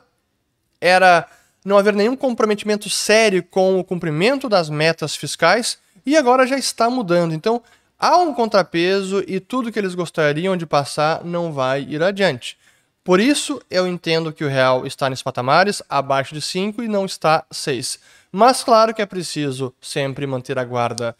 era 0.78 1.26
não 1.64 1.78
haver 1.78 1.94
nenhum 1.94 2.14
comprometimento 2.14 2.90
sério 2.90 3.42
com 3.42 3.80
o 3.80 3.84
cumprimento 3.84 4.46
das 4.46 4.68
metas 4.68 5.16
fiscais 5.16 5.78
e 6.04 6.18
agora 6.18 6.46
já 6.46 6.58
está 6.58 6.90
mudando. 6.90 7.32
Então 7.32 7.62
há 7.98 8.18
um 8.18 8.34
contrapeso 8.34 9.24
e 9.26 9.40
tudo 9.40 9.72
que 9.72 9.78
eles 9.78 9.94
gostariam 9.94 10.54
de 10.54 10.66
passar 10.66 11.24
não 11.24 11.50
vai 11.50 11.80
ir 11.80 12.02
adiante. 12.02 12.58
Por 13.02 13.20
isso 13.20 13.58
eu 13.70 13.86
entendo 13.86 14.34
que 14.34 14.44
o 14.44 14.48
real 14.48 14.86
está 14.86 15.08
nesses 15.08 15.22
patamares 15.22 15.82
abaixo 15.88 16.34
de 16.34 16.42
5 16.42 16.82
e 16.82 16.88
não 16.88 17.06
está 17.06 17.42
6. 17.50 17.98
Mas 18.30 18.62
claro 18.62 18.94
que 18.94 19.02
é 19.02 19.06
preciso 19.06 19.74
sempre 19.80 20.26
manter 20.26 20.58
a 20.58 20.64
guarda 20.64 21.16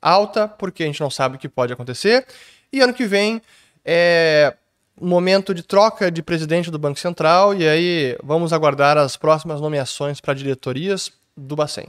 alta, 0.00 0.48
porque 0.48 0.82
a 0.82 0.86
gente 0.86 1.00
não 1.00 1.10
sabe 1.10 1.36
o 1.36 1.38
que 1.38 1.48
pode 1.48 1.72
acontecer. 1.72 2.26
E 2.72 2.80
ano 2.80 2.92
que 2.92 3.06
vem 3.06 3.40
é 3.84 4.54
momento 5.00 5.54
de 5.54 5.62
troca 5.62 6.10
de 6.10 6.22
presidente 6.22 6.70
do 6.70 6.78
Banco 6.78 6.98
Central, 6.98 7.54
e 7.54 7.66
aí 7.68 8.16
vamos 8.22 8.52
aguardar 8.52 8.98
as 8.98 9.16
próximas 9.16 9.60
nomeações 9.60 10.20
para 10.20 10.34
diretorias 10.34 11.12
do 11.36 11.56
Bacen. 11.56 11.88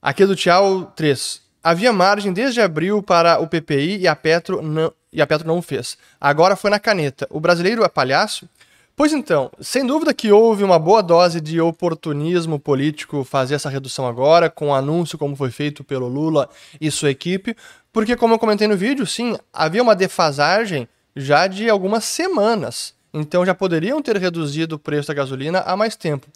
Aqui 0.00 0.24
do 0.24 0.36
Tchau 0.36 0.84
3. 0.96 1.42
Havia 1.62 1.92
margem 1.92 2.32
desde 2.32 2.60
abril 2.60 3.02
para 3.02 3.38
o 3.38 3.46
PPI 3.46 3.98
e 3.98 4.08
a 4.08 4.16
Petro 4.16 4.62
não, 4.62 4.92
e 5.12 5.20
a 5.20 5.26
Petro 5.26 5.46
não 5.46 5.60
fez. 5.60 5.98
Agora 6.18 6.56
foi 6.56 6.70
na 6.70 6.78
caneta. 6.78 7.26
O 7.28 7.38
brasileiro 7.38 7.84
é 7.84 7.88
palhaço? 7.88 8.48
Pois 9.00 9.14
então, 9.14 9.50
sem 9.58 9.86
dúvida 9.86 10.12
que 10.12 10.30
houve 10.30 10.62
uma 10.62 10.78
boa 10.78 11.02
dose 11.02 11.40
de 11.40 11.58
oportunismo 11.58 12.60
político 12.60 13.24
fazer 13.24 13.54
essa 13.54 13.70
redução 13.70 14.06
agora, 14.06 14.50
com 14.50 14.68
o 14.68 14.74
anúncio 14.74 15.16
como 15.16 15.34
foi 15.34 15.50
feito 15.50 15.82
pelo 15.82 16.06
Lula 16.06 16.50
e 16.78 16.90
sua 16.90 17.10
equipe, 17.10 17.56
porque, 17.90 18.14
como 18.14 18.34
eu 18.34 18.38
comentei 18.38 18.68
no 18.68 18.76
vídeo, 18.76 19.06
sim, 19.06 19.38
havia 19.54 19.82
uma 19.82 19.96
defasagem 19.96 20.86
já 21.16 21.46
de 21.46 21.70
algumas 21.70 22.04
semanas. 22.04 22.92
Então 23.14 23.46
já 23.46 23.54
poderiam 23.54 24.02
ter 24.02 24.18
reduzido 24.18 24.76
o 24.76 24.78
preço 24.78 25.08
da 25.08 25.14
gasolina 25.14 25.60
há 25.60 25.74
mais 25.74 25.96
tempo. 25.96 26.26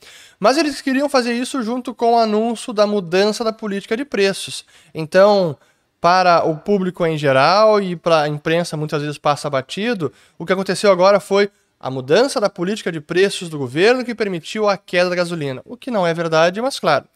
Mas 0.40 0.56
eles 0.56 0.80
queriam 0.80 1.06
fazer 1.06 1.34
isso 1.34 1.62
junto 1.62 1.94
com 1.94 2.14
o 2.14 2.18
anúncio 2.18 2.72
da 2.72 2.86
mudança 2.86 3.44
da 3.44 3.52
política 3.52 3.94
de 3.94 4.06
preços. 4.06 4.64
Então, 4.94 5.54
para 6.00 6.42
o 6.46 6.56
público 6.56 7.04
em 7.04 7.18
geral 7.18 7.78
e 7.78 7.94
para 7.94 8.22
a 8.22 8.28
imprensa 8.28 8.74
muitas 8.74 9.02
vezes 9.02 9.18
passa 9.18 9.50
batido, 9.50 10.10
o 10.38 10.46
que 10.46 10.52
aconteceu 10.54 10.90
agora 10.90 11.20
foi 11.20 11.50
a 11.78 11.90
mudança 11.90 12.40
da 12.40 12.48
política 12.48 12.90
de 12.90 13.00
preços 13.00 13.48
do 13.48 13.58
governo 13.58 14.04
que 14.04 14.14
permitiu 14.14 14.68
a 14.68 14.76
queda 14.76 15.10
da 15.10 15.16
gasolina. 15.16 15.62
O 15.64 15.76
que 15.76 15.90
não 15.90 16.06
é 16.06 16.14
verdade, 16.14 16.60
mas 16.60 16.78
claro. 16.78 17.06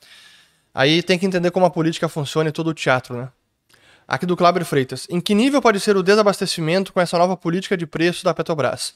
Aí 0.75 1.03
tem 1.03 1.19
que 1.19 1.27
entender 1.27 1.51
como 1.51 1.67
a 1.67 1.71
política 1.71 2.09
funciona 2.09 2.51
e 2.51 2.53
todo 2.53 2.69
o 2.69 2.75
teatro, 2.75 3.17
né? 3.17 3.29
Aqui 4.07 4.25
do 4.25 4.37
Cláudio 4.37 4.65
Freitas. 4.65 5.07
Em 5.11 5.21
que 5.21 5.35
nível 5.35 5.61
pode 5.61 5.81
ser 5.81 5.97
o 5.97 6.03
desabastecimento 6.03 6.93
com 6.93 7.01
essa 7.01 7.19
nova 7.19 7.37
política 7.37 7.77
de 7.77 7.87
preço 7.87 8.25
da 8.25 8.33
Petrobras? 8.33 8.95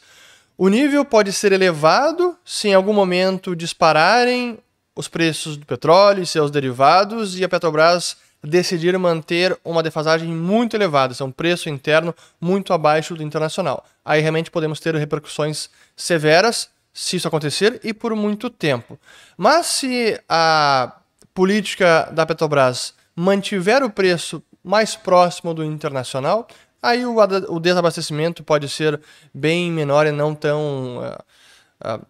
O 0.57 0.69
nível 0.69 1.05
pode 1.05 1.33
ser 1.33 1.53
elevado 1.53 2.37
se 2.45 2.69
em 2.69 2.75
algum 2.75 2.93
momento 2.93 3.57
dispararem 3.57 4.59
os 4.95 5.09
preços 5.09 5.57
do 5.57 5.67
petróleo 5.67 6.23
e 6.23 6.27
seus 6.27 6.51
derivados 6.51 7.39
e 7.39 7.45
a 7.45 7.49
Petrobras 7.49 8.17
decidir 8.43 8.99
manter 8.99 9.57
uma 9.65 9.83
defasagem 9.83 10.29
muito 10.29 10.77
elevada, 10.77 11.15
é 11.19 11.25
um 11.25 11.31
preço 11.31 11.69
interno 11.69 12.15
muito 12.41 12.73
abaixo 12.73 13.15
do 13.15 13.23
internacional. 13.23 13.85
Aí 14.05 14.21
realmente 14.21 14.51
podemos 14.51 14.81
ter 14.81 14.95
repercussões 14.95 15.71
severas 15.97 16.69
se 16.93 17.17
isso 17.17 17.29
acontecer 17.29 17.81
e 17.85 17.95
por 17.95 18.15
muito 18.15 18.51
tempo. 18.51 18.99
Mas 19.37 19.67
se 19.67 20.21
a 20.29 20.97
política 21.33 22.11
da 22.13 22.27
Petrobras 22.27 22.95
mantiver 23.15 23.83
o 23.83 23.91
preço 23.91 24.43
mais 24.63 24.95
próximo 24.95 25.55
do 25.55 25.65
internacional, 25.65 26.47
aí 26.83 27.07
o, 27.07 27.17
o 27.49 27.61
desabastecimento 27.61 28.43
pode 28.43 28.69
ser 28.69 29.01
bem 29.33 29.71
menor 29.71 30.07
e 30.07 30.13
não 30.13 30.35
tão 30.35 30.99
uh, 30.99 31.97
uh, 31.97 32.07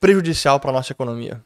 prejudicial 0.00 0.58
para 0.58 0.70
a 0.70 0.74
nossa 0.74 0.92
economia. 0.92 1.42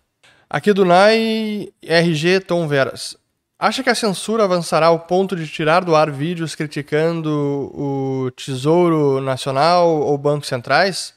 Aqui 0.48 0.72
do 0.72 0.84
NAI, 0.84 1.72
RG 1.82 2.40
Tom 2.40 2.68
Veras. 2.68 3.16
Acha 3.62 3.80
que 3.80 3.90
a 3.90 3.94
censura 3.94 4.42
avançará 4.42 4.86
ao 4.86 4.98
ponto 4.98 5.36
de 5.36 5.46
tirar 5.46 5.84
do 5.84 5.94
ar 5.94 6.10
vídeos 6.10 6.52
criticando 6.56 7.30
o 7.72 8.28
Tesouro 8.32 9.20
Nacional 9.20 9.88
ou 10.00 10.18
bancos 10.18 10.48
centrais? 10.48 11.14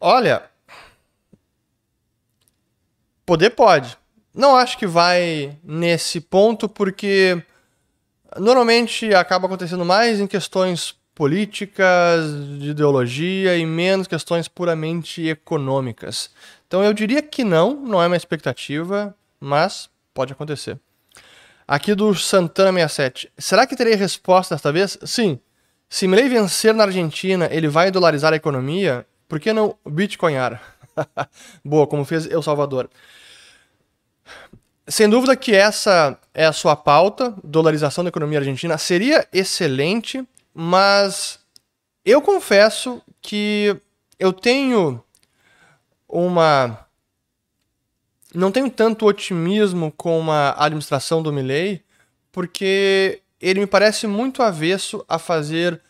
Olha, 0.00 0.42
poder 3.24 3.50
pode. 3.50 3.96
Não 4.34 4.56
acho 4.56 4.76
que 4.76 4.88
vai 4.88 5.56
nesse 5.62 6.20
ponto, 6.20 6.68
porque 6.68 7.40
normalmente 8.36 9.14
acaba 9.14 9.46
acontecendo 9.46 9.84
mais 9.84 10.18
em 10.18 10.26
questões 10.26 10.96
políticas, 11.14 12.24
de 12.58 12.70
ideologia 12.70 13.56
e 13.56 13.64
menos 13.64 14.08
questões 14.08 14.48
puramente 14.48 15.24
econômicas. 15.28 16.28
Então 16.66 16.82
eu 16.82 16.92
diria 16.92 17.22
que 17.22 17.44
não, 17.44 17.76
não 17.76 18.02
é 18.02 18.08
uma 18.08 18.16
expectativa, 18.16 19.14
mas 19.38 19.88
pode 20.12 20.32
acontecer. 20.32 20.76
Aqui 21.66 21.94
do 21.94 22.14
Santana 22.14 22.72
67. 22.72 23.32
Será 23.38 23.66
que 23.66 23.76
terei 23.76 23.94
resposta 23.94 24.54
desta 24.54 24.70
vez? 24.70 24.98
Sim. 25.04 25.38
Se 25.88 26.06
Milley 26.06 26.28
vencer 26.28 26.74
na 26.74 26.84
Argentina, 26.84 27.48
ele 27.50 27.68
vai 27.68 27.90
dolarizar 27.90 28.32
a 28.32 28.36
economia? 28.36 29.06
Por 29.28 29.40
que 29.40 29.52
não 29.52 29.76
bitcoinar? 29.88 30.60
Boa, 31.64 31.86
como 31.86 32.04
fez 32.04 32.26
El 32.26 32.42
Salvador. 32.42 32.90
Sem 34.86 35.08
dúvida 35.08 35.34
que 35.34 35.54
essa 35.54 36.18
é 36.34 36.44
a 36.44 36.52
sua 36.52 36.76
pauta, 36.76 37.34
dolarização 37.42 38.04
da 38.04 38.08
economia 38.08 38.38
argentina. 38.38 38.76
Seria 38.76 39.26
excelente, 39.32 40.22
mas 40.52 41.38
eu 42.04 42.20
confesso 42.20 43.00
que 43.22 43.74
eu 44.18 44.32
tenho 44.32 45.02
uma. 46.06 46.83
Não 48.34 48.50
tenho 48.50 48.68
tanto 48.68 49.06
otimismo 49.06 49.92
com 49.92 50.30
a 50.30 50.54
administração 50.58 51.22
do 51.22 51.32
Milley, 51.32 51.82
porque 52.32 53.22
ele 53.40 53.60
me 53.60 53.66
parece 53.66 54.06
muito 54.06 54.42
avesso 54.42 55.04
a 55.08 55.18
fazer 55.18 55.80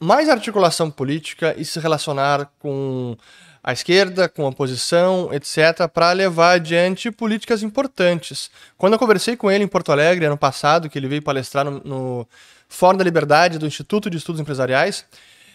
mais 0.00 0.30
articulação 0.30 0.90
política 0.90 1.54
e 1.58 1.64
se 1.64 1.78
relacionar 1.78 2.50
com 2.58 3.14
a 3.62 3.72
esquerda, 3.74 4.26
com 4.26 4.46
a 4.46 4.48
oposição, 4.48 5.28
etc., 5.32 5.86
para 5.92 6.12
levar 6.12 6.52
adiante 6.52 7.10
políticas 7.10 7.62
importantes. 7.62 8.50
Quando 8.78 8.94
eu 8.94 8.98
conversei 8.98 9.36
com 9.36 9.50
ele 9.50 9.64
em 9.64 9.68
Porto 9.68 9.92
Alegre, 9.92 10.24
ano 10.24 10.38
passado, 10.38 10.88
que 10.88 10.98
ele 10.98 11.08
veio 11.08 11.20
palestrar 11.20 11.66
no, 11.66 11.82
no 11.84 12.28
Fórum 12.68 12.96
da 12.96 13.04
Liberdade 13.04 13.58
do 13.58 13.66
Instituto 13.66 14.08
de 14.08 14.16
Estudos 14.16 14.40
Empresariais, 14.40 15.04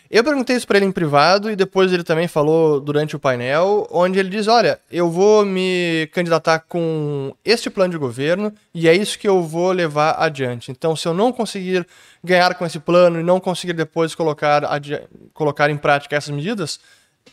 eu 0.09 0.23
perguntei 0.23 0.55
isso 0.55 0.67
para 0.67 0.77
ele 0.77 0.85
em 0.85 0.91
privado 0.91 1.49
e 1.49 1.55
depois 1.55 1.91
ele 1.91 2.03
também 2.03 2.27
falou 2.27 2.79
durante 2.79 3.15
o 3.15 3.19
painel, 3.19 3.87
onde 3.89 4.19
ele 4.19 4.29
diz: 4.29 4.47
Olha, 4.47 4.79
eu 4.91 5.09
vou 5.09 5.45
me 5.45 6.07
candidatar 6.13 6.59
com 6.59 7.35
este 7.43 7.69
plano 7.69 7.91
de 7.91 7.97
governo 7.97 8.53
e 8.73 8.87
é 8.87 8.93
isso 8.93 9.17
que 9.17 9.27
eu 9.27 9.41
vou 9.41 9.71
levar 9.71 10.15
adiante. 10.19 10.71
Então, 10.71 10.95
se 10.95 11.07
eu 11.07 11.13
não 11.13 11.31
conseguir 11.31 11.87
ganhar 12.23 12.53
com 12.55 12.65
esse 12.65 12.79
plano 12.79 13.19
e 13.19 13.23
não 13.23 13.39
conseguir 13.39 13.73
depois 13.73 14.13
colocar, 14.13 14.63
colocar 15.33 15.69
em 15.69 15.77
prática 15.77 16.15
essas 16.15 16.33
medidas, 16.33 16.79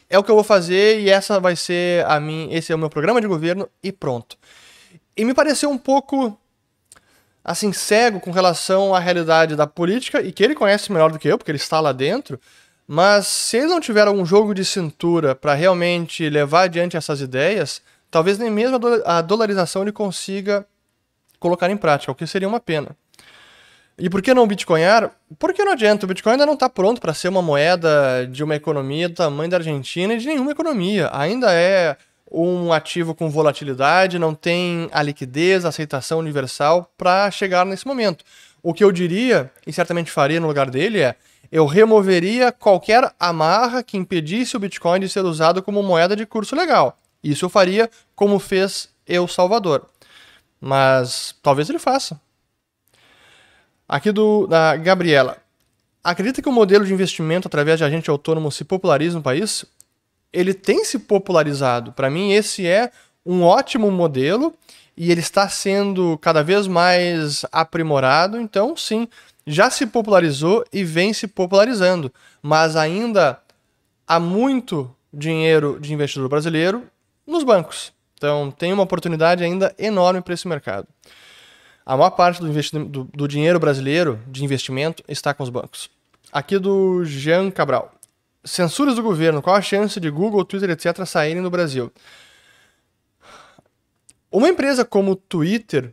é 0.09 0.19
o 0.19 0.25
que 0.25 0.31
eu 0.31 0.35
vou 0.35 0.45
fazer 0.45 1.01
e 1.01 1.11
essa 1.11 1.39
vai 1.39 1.57
ser 1.57 2.05
a 2.07 2.19
mim, 2.19 2.49
esse 2.51 2.73
é 2.73 2.75
o 2.75 2.79
meu 2.79 2.89
programa 2.89 3.21
de 3.21 3.27
governo 3.27 3.69
e 3.83 3.93
pronto. 3.93 4.37
E 5.17 5.25
me 5.25 5.35
pareceu 5.35 5.71
um 5.71 5.79
pouco 5.79 6.39
assim 7.45 7.73
cego 7.73 8.21
com 8.21 8.31
relação 8.31 8.95
à 8.95 8.99
realidade 8.99 9.57
da 9.57 9.67
política 9.67 10.23
e 10.23 10.33
que 10.33 10.43
ele 10.43 10.55
conhece 10.55 10.93
melhor 10.93 11.11
do 11.11 11.19
que 11.19 11.29
eu, 11.29 11.37
porque 11.37 11.51
ele 11.51 11.59
está 11.59 11.81
lá 11.81 11.93
dentro. 11.93 12.41
Mas 12.95 13.27
se 13.27 13.57
ele 13.57 13.69
não 13.69 13.81
tiver 13.81 14.07
algum 14.07 14.23
jogo 14.23 14.53
de 14.53 14.67
cintura 14.67 15.35
para 15.35 15.55
realmente 15.55 16.29
levar 16.29 16.65
adiante 16.65 16.95
essas 16.95 17.23
ideias, 17.23 17.81
talvez 18.11 18.37
nem 18.37 18.51
mesmo 18.51 18.79
a 19.07 19.23
dolarização 19.23 19.81
ele 19.81 19.93
consiga 19.93 20.67
colocar 21.41 21.71
em 21.71 21.77
prática, 21.79 22.13
o 22.13 22.15
que 22.15 22.27
seria 22.27 22.47
uma 22.47 22.61
pena. 22.61 22.95
E 23.99 24.11
por 24.11 24.21
que 24.21 24.35
não 24.35 24.47
bitcoinar? 24.47 25.11
Porque 25.39 25.65
não 25.65 25.73
adianta, 25.73 26.05
o 26.05 26.07
Bitcoin 26.07 26.33
ainda 26.33 26.45
não 26.45 26.53
está 26.53 26.69
pronto 26.69 27.01
para 27.01 27.15
ser 27.15 27.29
uma 27.29 27.41
moeda 27.41 28.29
de 28.31 28.45
uma 28.45 28.57
economia 28.57 29.09
do 29.09 29.15
tamanho 29.15 29.49
da 29.49 29.57
Argentina 29.57 30.13
e 30.13 30.19
de 30.19 30.27
nenhuma 30.27 30.51
economia. 30.51 31.09
Ainda 31.15 31.51
é 31.51 31.97
um 32.31 32.75
ativo 32.75 33.15
com 33.15 33.31
volatilidade, 33.31 34.19
não 34.19 34.35
tem 34.35 34.91
a 34.93 35.03
liquidez, 35.03 35.65
a 35.65 35.71
aceitação 35.71 36.19
universal 36.19 36.93
para 36.99 37.31
chegar 37.31 37.65
nesse 37.65 37.87
momento. 37.87 38.23
O 38.63 38.75
que 38.75 38.85
eu 38.85 38.93
diria, 38.93 39.51
e 39.67 39.73
certamente 39.73 40.11
faria 40.11 40.39
no 40.39 40.47
lugar 40.47 40.69
dele, 40.69 41.01
é 41.01 41.17
eu 41.51 41.67
removeria 41.67 42.53
qualquer 42.53 43.13
amarra 43.19 43.83
que 43.83 43.97
impedisse 43.97 44.57
o 44.57 44.61
Bitcoin 44.61 45.01
de 45.01 45.09
ser 45.09 45.25
usado 45.25 45.63
como 45.63 45.83
moeda 45.83 46.17
de 46.17 46.25
curso 46.25 46.57
legal. 46.57 46.99
Isso 47.23 47.45
eu 47.45 47.51
faria 47.51 47.91
como 48.15 48.39
fez 48.39 48.89
El 49.07 49.29
Salvador. 49.29 49.87
Mas 50.61 51.35
talvez 51.43 51.69
ele 51.69 51.79
faça. 51.79 52.21
Aqui 53.89 54.11
do, 54.11 54.47
da 54.47 54.77
Gabriela. 54.77 55.39
Acredita 56.03 56.41
que 56.41 56.49
o 56.49 56.53
modelo 56.53 56.85
de 56.85 56.93
investimento 56.93 57.47
através 57.47 57.79
de 57.79 57.85
agente 57.85 58.11
autônomo 58.11 58.51
se 58.51 58.65
populariza 58.65 59.17
no 59.17 59.23
país? 59.23 59.65
Ele 60.33 60.55
tem 60.55 60.85
se 60.85 60.99
popularizado. 60.99 61.93
Para 61.93 62.11
mim, 62.11 62.33
esse 62.33 62.67
é 62.67 62.91
um 63.25 63.43
ótimo 63.43 63.91
modelo 63.91 64.55
e 64.97 65.11
ele 65.11 65.21
está 65.21 65.49
sendo 65.49 66.19
cada 66.19 66.43
vez 66.43 66.67
mais 66.67 67.45
aprimorado. 67.53 68.41
Então, 68.41 68.77
sim, 68.77 69.07
já 69.47 69.71
se 69.71 69.87
popularizou 69.87 70.65
e 70.73 70.85
vem 70.85 71.13
se 71.13 71.27
popularizando. 71.27 72.13
Mas 72.41 72.77
ainda 72.77 73.41
há 74.07 74.21
muito 74.21 74.95
dinheiro 75.13 75.79
de 75.81 75.93
investidor 75.93 76.29
brasileiro 76.29 76.85
nos 77.27 77.45
bancos. 77.45 77.93
Então, 78.15 78.51
tem 78.51 78.73
uma 78.73 78.85
oportunidade 78.85 79.43
ainda 79.43 79.75
enorme 79.79 80.21
para 80.21 80.35
esse 80.35 80.47
mercado. 80.47 80.87
A 81.85 81.97
maior 81.97 82.11
parte 82.11 82.41
do, 82.41 82.85
do, 82.85 83.05
do 83.05 83.29
dinheiro 83.29 83.59
brasileiro 83.59 84.21
de 84.29 84.45
investimento 84.45 85.03
está 85.09 85.35
com 85.35 85.43
os 85.43 85.51
bancos. 85.51 85.91
Aqui 86.31 86.59
do 86.59 87.05
Jean 87.05 87.51
Cabral. 87.51 87.93
Censuras 88.45 88.95
do 88.95 89.03
governo. 89.03 89.43
Qual 89.43 89.57
a 89.57 89.61
chance 89.61 89.99
de 89.99 90.09
Google, 90.09 90.45
Twitter, 90.45 90.71
etc. 90.71 91.05
saírem 91.05 91.43
no 91.43 91.51
Brasil? 91.51 91.93
Uma 94.31 94.49
empresa 94.49 94.85
como 94.85 95.15
Twitter, 95.15 95.93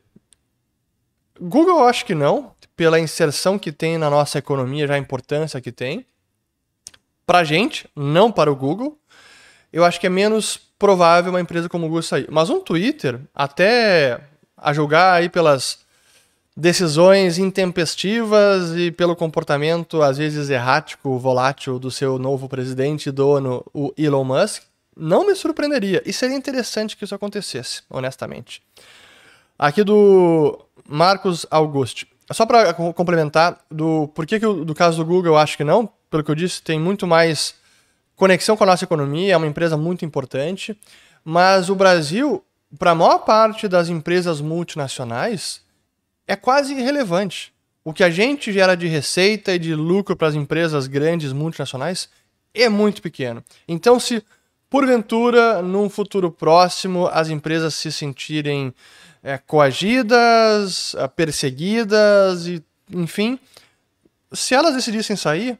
Google 1.39 1.79
eu 1.79 1.87
acho 1.87 2.05
que 2.05 2.15
não, 2.15 2.53
pela 2.79 2.97
inserção 2.97 3.59
que 3.59 3.73
tem 3.73 3.97
na 3.97 4.09
nossa 4.09 4.37
economia, 4.37 4.87
já 4.87 4.93
a 4.93 4.97
importância 4.97 5.59
que 5.59 5.69
tem. 5.69 6.05
Para 7.25 7.39
a 7.39 7.43
gente, 7.43 7.89
não 7.93 8.31
para 8.31 8.49
o 8.49 8.55
Google. 8.55 8.97
Eu 9.71 9.83
acho 9.83 9.99
que 9.99 10.07
é 10.07 10.09
menos 10.09 10.57
provável 10.79 11.33
uma 11.33 11.41
empresa 11.41 11.67
como 11.67 11.85
o 11.85 11.89
Google 11.89 12.03
sair. 12.03 12.25
Mas 12.31 12.49
um 12.49 12.61
Twitter, 12.61 13.19
até 13.35 14.21
a 14.55 14.71
julgar 14.71 15.15
aí 15.15 15.27
pelas 15.27 15.79
decisões 16.55 17.37
intempestivas 17.37 18.73
e 18.77 18.91
pelo 18.91 19.13
comportamento 19.13 20.01
às 20.01 20.17
vezes 20.17 20.49
errático, 20.49 21.19
volátil 21.19 21.79
do 21.79 21.91
seu 21.91 22.17
novo 22.17 22.47
presidente 22.47 23.09
e 23.09 23.11
dono, 23.11 23.61
o 23.73 23.93
Elon 23.97 24.23
Musk, 24.23 24.63
não 24.95 25.27
me 25.27 25.35
surpreenderia 25.35 26.01
e 26.05 26.13
seria 26.13 26.37
interessante 26.37 26.95
que 26.95 27.03
isso 27.03 27.13
acontecesse, 27.13 27.81
honestamente. 27.89 28.61
Aqui 29.57 29.83
do 29.83 30.57
Marcos 30.87 31.45
Augusto. 31.51 32.07
Só 32.31 32.45
para 32.45 32.73
complementar 32.73 33.59
do 33.69 34.07
porquê 34.09 34.39
que 34.39 34.45
do 34.45 34.75
caso 34.75 34.97
do 34.97 35.05
Google 35.05 35.33
eu 35.33 35.37
acho 35.37 35.57
que 35.57 35.63
não, 35.63 35.89
pelo 36.09 36.23
que 36.23 36.31
eu 36.31 36.35
disse, 36.35 36.61
tem 36.61 36.79
muito 36.79 37.07
mais 37.07 37.55
conexão 38.15 38.55
com 38.55 38.63
a 38.63 38.67
nossa 38.67 38.83
economia, 38.83 39.33
é 39.33 39.37
uma 39.37 39.47
empresa 39.47 39.77
muito 39.77 40.05
importante, 40.05 40.77
mas 41.23 41.69
o 41.69 41.75
Brasil 41.75 42.43
para 42.77 42.91
a 42.91 42.95
maior 42.95 43.19
parte 43.19 43.67
das 43.67 43.89
empresas 43.89 44.41
multinacionais, 44.41 45.61
é 46.27 46.35
quase 46.35 46.73
irrelevante. 46.73 47.51
O 47.83 47.93
que 47.93 48.03
a 48.03 48.09
gente 48.09 48.51
gera 48.51 48.75
de 48.75 48.87
receita 48.87 49.53
e 49.53 49.59
de 49.59 49.73
lucro 49.73 50.15
para 50.15 50.27
as 50.27 50.35
empresas 50.35 50.85
grandes 50.85 51.33
multinacionais 51.33 52.09
é 52.53 52.69
muito 52.69 53.01
pequeno. 53.01 53.43
Então, 53.67 53.99
se 53.99 54.23
porventura, 54.69 55.61
num 55.63 55.89
futuro 55.89 56.29
próximo, 56.29 57.07
as 57.07 57.29
empresas 57.29 57.73
se 57.73 57.91
sentirem 57.91 58.73
é, 59.23 59.37
coagidas, 59.37 60.95
é, 60.95 61.07
perseguidas 61.07 62.47
e 62.47 62.63
enfim, 62.91 63.39
se 64.33 64.53
elas 64.53 64.73
decidissem 64.75 65.15
sair, 65.15 65.57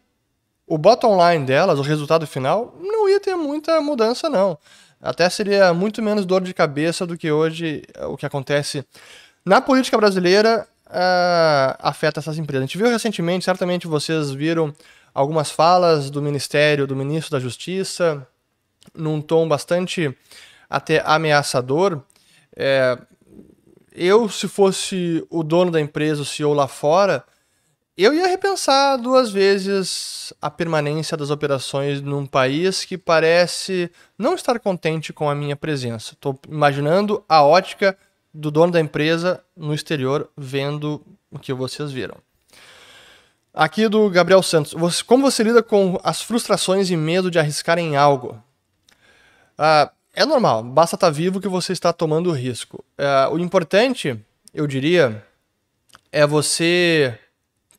o 0.65 0.77
bottom 0.77 1.17
line 1.17 1.45
delas, 1.45 1.79
o 1.79 1.83
resultado 1.83 2.25
final, 2.27 2.75
não 2.79 3.09
ia 3.09 3.19
ter 3.19 3.35
muita 3.35 3.81
mudança, 3.81 4.29
não. 4.29 4.57
Até 5.01 5.29
seria 5.29 5.73
muito 5.73 6.01
menos 6.01 6.25
dor 6.25 6.41
de 6.41 6.53
cabeça 6.53 7.05
do 7.05 7.17
que 7.17 7.31
hoje 7.31 7.83
o 8.07 8.17
que 8.17 8.25
acontece 8.25 8.85
na 9.45 9.61
política 9.61 9.97
brasileira 9.97 10.67
uh, 10.87 11.75
afeta 11.79 12.19
essas 12.19 12.37
empresas. 12.37 12.63
A 12.63 12.65
gente 12.67 12.77
viu 12.77 12.87
recentemente, 12.87 13.45
certamente 13.45 13.87
vocês 13.87 14.31
viram 14.31 14.73
algumas 15.13 15.49
falas 15.49 16.09
do 16.09 16.21
Ministério, 16.21 16.85
do 16.85 16.95
Ministro 16.95 17.31
da 17.31 17.39
Justiça, 17.39 18.27
num 18.93 19.21
tom 19.21 19.47
bastante 19.47 20.15
até 20.69 21.01
ameaçador. 21.05 22.01
É, 22.55 22.97
eu, 23.99 24.29
se 24.29 24.47
fosse 24.47 25.25
o 25.29 25.43
dono 25.43 25.69
da 25.69 25.81
empresa, 25.81 26.21
o 26.21 26.25
CEO 26.25 26.53
lá 26.53 26.69
fora, 26.69 27.25
eu 27.97 28.13
ia 28.13 28.27
repensar 28.27 28.97
duas 28.97 29.29
vezes 29.29 30.31
a 30.41 30.49
permanência 30.49 31.17
das 31.17 31.29
operações 31.29 31.99
num 31.99 32.25
país 32.25 32.85
que 32.85 32.97
parece 32.97 33.91
não 34.17 34.35
estar 34.35 34.57
contente 34.57 35.11
com 35.11 35.29
a 35.29 35.35
minha 35.35 35.57
presença. 35.57 36.13
Estou 36.13 36.39
imaginando 36.47 37.21
a 37.27 37.43
ótica 37.43 37.97
do 38.33 38.49
dono 38.49 38.71
da 38.71 38.79
empresa 38.79 39.43
no 39.53 39.73
exterior 39.73 40.29
vendo 40.37 41.05
o 41.29 41.37
que 41.37 41.51
vocês 41.51 41.91
viram. 41.91 42.15
Aqui 43.53 43.89
do 43.89 44.09
Gabriel 44.09 44.41
Santos. 44.41 45.01
Como 45.01 45.29
você 45.29 45.43
lida 45.43 45.61
com 45.61 45.99
as 46.01 46.21
frustrações 46.21 46.89
e 46.89 46.95
medo 46.95 47.29
de 47.29 47.37
arriscar 47.37 47.77
em 47.77 47.97
algo? 47.97 48.41
Ah, 49.57 49.91
é 50.13 50.25
normal, 50.25 50.63
basta 50.63 50.95
estar 50.95 51.09
vivo 51.09 51.39
que 51.39 51.47
você 51.47 51.73
está 51.73 51.93
tomando 51.93 52.31
risco. 52.31 52.83
Ah, 52.97 53.29
o 53.31 53.39
importante, 53.39 54.19
eu 54.53 54.67
diria, 54.67 55.23
é 56.11 56.25
você 56.25 57.17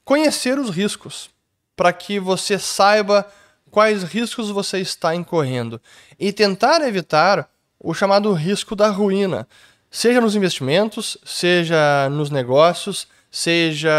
conhecer 0.05 0.59
os 0.59 0.71
riscos, 0.71 1.31
para 1.77 1.93
que 1.93 2.19
você 2.21 2.59
saiba 2.59 3.27
quais 3.71 4.03
riscos 4.03 4.51
você 4.51 4.79
está 4.81 5.15
incorrendo 5.15 5.81
e 6.19 6.33
tentar 6.33 6.87
evitar 6.87 7.49
o 7.79 7.95
chamado 7.95 8.33
risco 8.33 8.77
da 8.77 8.89
ruína, 8.91 9.49
seja 9.91 10.21
nos 10.21 10.37
investimentos, 10.37 11.17
seja 11.25 12.09
nos 12.11 12.31
negócios, 12.31 13.09
seja 13.31 13.91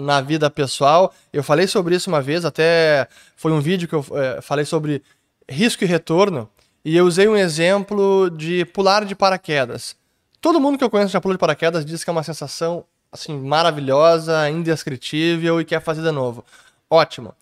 na 0.00 0.20
vida 0.20 0.50
pessoal. 0.50 1.14
Eu 1.32 1.44
falei 1.44 1.66
sobre 1.66 1.94
isso 1.94 2.10
uma 2.10 2.20
vez, 2.20 2.44
até 2.44 3.06
foi 3.36 3.52
um 3.52 3.60
vídeo 3.60 3.86
que 3.86 3.94
eu 3.94 4.04
é, 4.12 4.40
falei 4.40 4.64
sobre 4.64 5.02
risco 5.48 5.84
e 5.84 5.86
retorno, 5.86 6.50
e 6.86 6.96
eu 6.96 7.04
usei 7.04 7.26
um 7.26 7.36
exemplo 7.36 8.30
de 8.30 8.64
pular 8.66 9.04
de 9.04 9.12
paraquedas. 9.16 9.96
Todo 10.40 10.60
mundo 10.60 10.78
que 10.78 10.84
eu 10.84 10.88
conheço 10.88 11.12
já 11.12 11.20
pulou 11.20 11.34
de 11.34 11.40
paraquedas 11.40 11.84
diz 11.84 12.04
que 12.04 12.10
é 12.10 12.12
uma 12.12 12.22
sensação 12.22 12.84
assim, 13.10 13.36
maravilhosa, 13.36 14.48
indescritível 14.48 15.60
e 15.60 15.64
quer 15.64 15.80
fazer 15.80 16.00
de 16.00 16.12
novo. 16.12 16.44
Ótimo. 16.88 17.34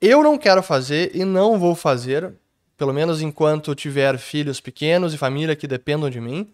Eu 0.00 0.22
não 0.22 0.38
quero 0.38 0.62
fazer 0.62 1.14
e 1.14 1.26
não 1.26 1.58
vou 1.58 1.74
fazer, 1.74 2.32
pelo 2.74 2.94
menos 2.94 3.20
enquanto 3.20 3.74
tiver 3.74 4.16
filhos 4.16 4.62
pequenos 4.62 5.12
e 5.12 5.18
família 5.18 5.54
que 5.54 5.66
dependam 5.66 6.08
de 6.08 6.18
mim, 6.18 6.50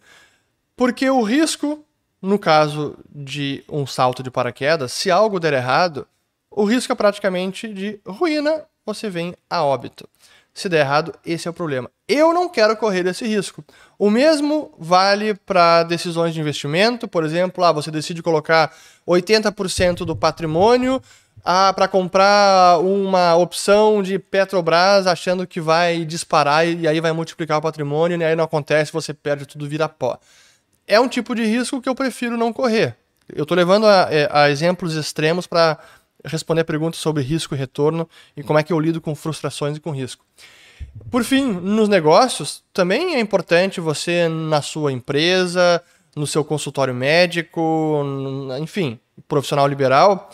porque 0.77 1.09
o 1.09 1.23
risco, 1.23 1.85
no 2.21 2.41
caso 2.41 2.99
de 3.09 3.63
um 3.69 3.87
salto 3.87 4.21
de 4.21 4.33
paraquedas, 4.33 4.91
se 4.91 5.13
algo 5.13 5.39
der 5.39 5.53
errado, 5.53 6.09
o 6.51 6.65
risco 6.65 6.93
é 6.93 6.97
praticamente 6.97 7.73
de 7.73 8.01
ruína, 8.05 8.65
você 8.85 9.09
vem 9.09 9.33
a 9.49 9.63
óbito. 9.63 10.09
Se 10.53 10.69
der 10.69 10.81
errado, 10.81 11.15
esse 11.25 11.47
é 11.47 11.51
o 11.51 11.55
problema. 11.55 11.91
Eu 12.09 12.33
não 12.33 12.49
quero 12.49 12.77
correr 12.77 13.07
esse 13.07 13.25
risco. 13.25 13.65
O 13.99 14.11
mesmo 14.11 14.75
vale 14.79 15.35
para 15.35 15.85
decisões 15.85 16.35
de 16.35 16.41
investimento, 16.41 17.07
por 17.07 17.25
exemplo, 17.25 17.65
ah, 17.65 17.73
você 17.73 17.91
decide 17.91 18.23
colocar 18.23 18.75
80% 19.07 20.05
do 20.05 20.17
patrimônio 20.17 21.01
ah, 21.45 21.73
para 21.73 21.89
comprar 21.89 22.79
uma 22.81 23.37
opção 23.37 24.03
de 24.03 24.19
Petrobras 24.19 25.07
achando 25.07 25.47
que 25.47 25.61
vai 25.61 26.05
disparar 26.05 26.67
e, 26.67 26.87
aí 26.87 27.01
vai 27.01 27.13
multiplicar 27.13 27.59
o 27.59 27.63
patrimônio 27.63 28.21
e 28.21 28.25
aí 28.25 28.37
não 28.37 28.45
acontece, 28.45 28.93
você 28.93 29.15
perde 29.15 29.47
tudo, 29.47 29.69
vira 29.69 29.89
pó. 29.89 30.19
É 30.87 30.99
um 30.99 31.09
tipo 31.09 31.35
de 31.35 31.45
risco 31.45 31.81
que 31.81 31.89
eu 31.89 31.95
prefiro 31.95 32.37
não 32.37 32.53
correr. 32.53 32.97
Eu 33.35 33.45
estou 33.45 33.57
levando 33.57 33.87
a, 33.87 34.09
é, 34.11 34.29
a 34.33 34.51
exemplos 34.51 34.95
extremos 34.95 35.47
para 35.47 35.79
responder 36.25 36.65
perguntas 36.65 37.01
sobre 37.01 37.23
risco 37.23 37.55
e 37.55 37.59
retorno 37.59 38.09
e 38.37 38.43
como 38.43 38.59
é 38.59 38.63
que 38.63 38.73
eu 38.73 38.81
lido 38.81 39.01
com 39.01 39.15
frustrações 39.15 39.77
e 39.77 39.81
com 39.81 39.91
risco. 39.91 40.25
Por 41.11 41.25
fim, 41.25 41.53
nos 41.53 41.89
negócios, 41.89 42.63
também 42.73 43.15
é 43.15 43.21
importante 43.21 43.81
você, 43.81 44.29
na 44.29 44.63
sua 44.63 44.93
empresa, 44.93 45.83
no 46.17 46.27
seu 46.27 46.45
consultório 46.45 46.95
médico, 46.95 48.03
enfim, 48.61 48.99
profissional 49.29 49.67
liberal, 49.67 50.31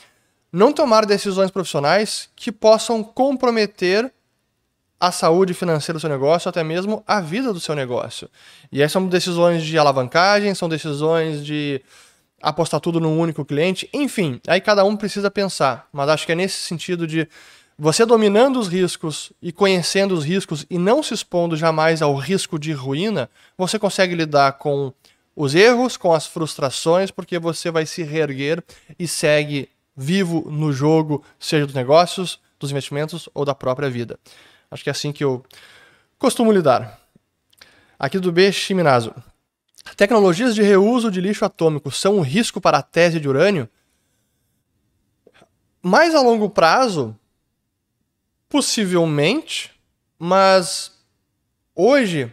não 0.53 0.73
tomar 0.73 1.05
decisões 1.05 1.51
profissionais 1.51 2.29
que 2.35 2.51
possam 2.51 3.03
comprometer 3.03 4.13
a 4.99 5.13
saúde 5.13 5.53
financeira 5.53 5.99
do 5.99 6.01
seu 6.01 6.09
negócio, 6.09 6.49
até 6.49 6.65
mesmo 6.65 7.05
a 7.07 7.21
vida 7.21 7.53
do 7.53 7.61
seu 7.61 7.75
negócio. 7.75 8.31
E 8.73 8.83
aí 8.83 8.89
são 8.89 9.07
decisões 9.07 9.63
de 9.63 9.77
alavancagem, 9.77 10.55
são 10.55 10.69
decisões 10.69 11.45
de 11.45 11.83
apostar 12.43 12.81
tudo 12.81 13.01
num 13.01 13.19
único 13.19 13.45
cliente, 13.45 13.89
enfim, 13.93 14.41
aí 14.47 14.61
cada 14.61 14.85
um 14.85 14.97
precisa 14.97 15.31
pensar. 15.31 15.89
Mas 15.93 16.09
acho 16.09 16.27
que 16.27 16.33
é 16.33 16.35
nesse 16.35 16.59
sentido 16.59 17.07
de 17.07 17.29
você 17.79 18.07
dominando 18.07 18.59
os 18.59 18.69
riscos 18.69 19.33
e 19.41 19.53
conhecendo 19.53 20.15
os 20.15 20.25
riscos 20.25 20.65
e 20.71 20.79
não 20.79 21.03
se 21.03 21.13
expondo 21.13 21.57
jamais 21.57 22.01
ao 22.01 22.15
risco 22.15 22.59
de 22.59 22.73
ruína, 22.73 23.29
você 23.57 23.79
consegue 23.79 24.15
lidar 24.15 24.53
com 24.53 24.93
os 25.35 25.55
erros, 25.55 25.97
com 25.97 26.13
as 26.15 26.27
frustrações, 26.27 27.11
porque 27.11 27.39
você 27.39 27.71
vai 27.71 27.85
se 27.85 28.03
reerguer 28.03 28.65
e 28.99 29.07
segue 29.07 29.69
vivo 29.95 30.51
no 30.51 30.73
jogo, 30.73 31.23
seja 31.39 31.67
dos 31.67 31.75
negócios, 31.75 32.41
dos 32.59 32.71
investimentos 32.71 33.29
ou 33.35 33.45
da 33.45 33.55
própria 33.55 33.91
vida. 33.91 34.19
Acho 34.71 34.83
que 34.83 34.91
é 34.91 34.93
assim 34.93 35.13
que 35.13 35.23
eu 35.23 35.45
costumo 36.19 36.51
lidar. 36.51 36.99
Aqui 37.99 38.19
do 38.19 38.33
B. 38.33 38.51
Chiminazo. 38.53 39.15
Tecnologias 39.95 40.55
de 40.55 40.63
reuso 40.63 41.11
de 41.11 41.21
lixo 41.21 41.45
atômico 41.45 41.91
são 41.91 42.17
um 42.17 42.21
risco 42.21 42.61
para 42.61 42.79
a 42.79 42.83
tese 42.83 43.21
de 43.21 43.29
urânio? 43.29 43.69
Mais 45.83 46.15
a 46.15 46.21
longo 46.21 46.51
prazo, 46.51 47.17
possivelmente, 48.49 49.71
mas 50.19 50.93
hoje 51.75 52.33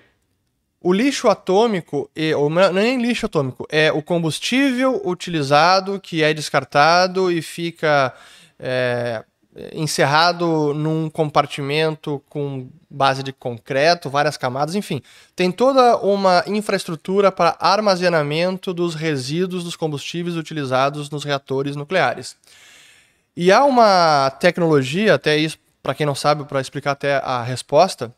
o 0.81 0.91
lixo 0.91 1.29
atômico, 1.29 2.09
ou 2.37 2.49
não 2.49 2.61
é 2.61 2.71
nem 2.73 3.01
lixo 3.01 3.25
atômico, 3.25 3.65
é 3.69 3.91
o 3.91 4.01
combustível 4.01 5.01
utilizado 5.05 5.99
que 5.99 6.21
é 6.21 6.33
descartado 6.33 7.31
e 7.31 7.41
fica 7.41 8.13
é, 8.59 9.23
encerrado 9.71 10.73
num 10.73 11.09
compartimento 11.09 12.21
com 12.29 12.67
base 12.89 13.21
de 13.21 13.31
concreto, 13.31 14.09
várias 14.09 14.37
camadas, 14.37 14.75
enfim. 14.75 15.01
Tem 15.35 15.51
toda 15.51 15.97
uma 15.97 16.43
infraestrutura 16.47 17.31
para 17.31 17.55
armazenamento 17.59 18.73
dos 18.73 18.95
resíduos 18.95 19.63
dos 19.63 19.75
combustíveis 19.75 20.35
utilizados 20.35 21.09
nos 21.09 21.23
reatores 21.23 21.75
nucleares. 21.75 22.35
E 23.35 23.51
há 23.51 23.63
uma 23.63 24.29
tecnologia, 24.39 25.15
até 25.15 25.37
isso, 25.37 25.57
para 25.81 25.93
quem 25.93 26.05
não 26.05 26.15
sabe, 26.15 26.45
para 26.45 26.61
explicar 26.61 26.91
até 26.91 27.17
a 27.17 27.41
resposta, 27.43 28.13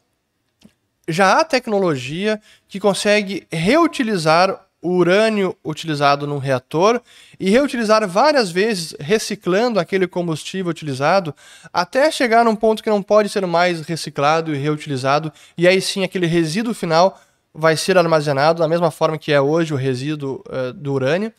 já 1.08 1.40
há 1.40 1.44
tecnologia 1.46 2.42
que 2.68 2.80
consegue 2.80 3.48
reutilizar 3.52 4.65
o 4.86 4.98
urânio 4.98 5.58
utilizado 5.66 6.28
num 6.28 6.38
reator 6.38 7.02
e 7.40 7.50
reutilizar 7.50 8.08
várias 8.08 8.52
vezes, 8.52 8.96
reciclando 9.00 9.80
aquele 9.80 10.06
combustível 10.06 10.70
utilizado, 10.70 11.34
até 11.74 12.12
chegar 12.12 12.46
num 12.46 12.56
ponto 12.56 12.84
que 12.84 12.90
não 12.90 13.02
pode 13.02 13.30
ser 13.30 13.44
mais 13.48 13.82
reciclado 13.82 14.54
e 14.54 14.58
reutilizado, 14.60 15.34
e 15.58 15.68
aí 15.68 15.82
sim 15.82 16.04
aquele 16.04 16.28
resíduo 16.28 16.72
final 16.72 17.20
vai 17.52 17.76
ser 17.76 17.98
armazenado 17.98 18.60
da 18.60 18.68
mesma 18.68 18.92
forma 18.92 19.18
que 19.18 19.32
é 19.32 19.42
hoje 19.42 19.74
o 19.74 19.78
resíduo 19.78 20.44
uh, 20.48 20.72
do 20.72 20.94
urânio, 20.94 21.34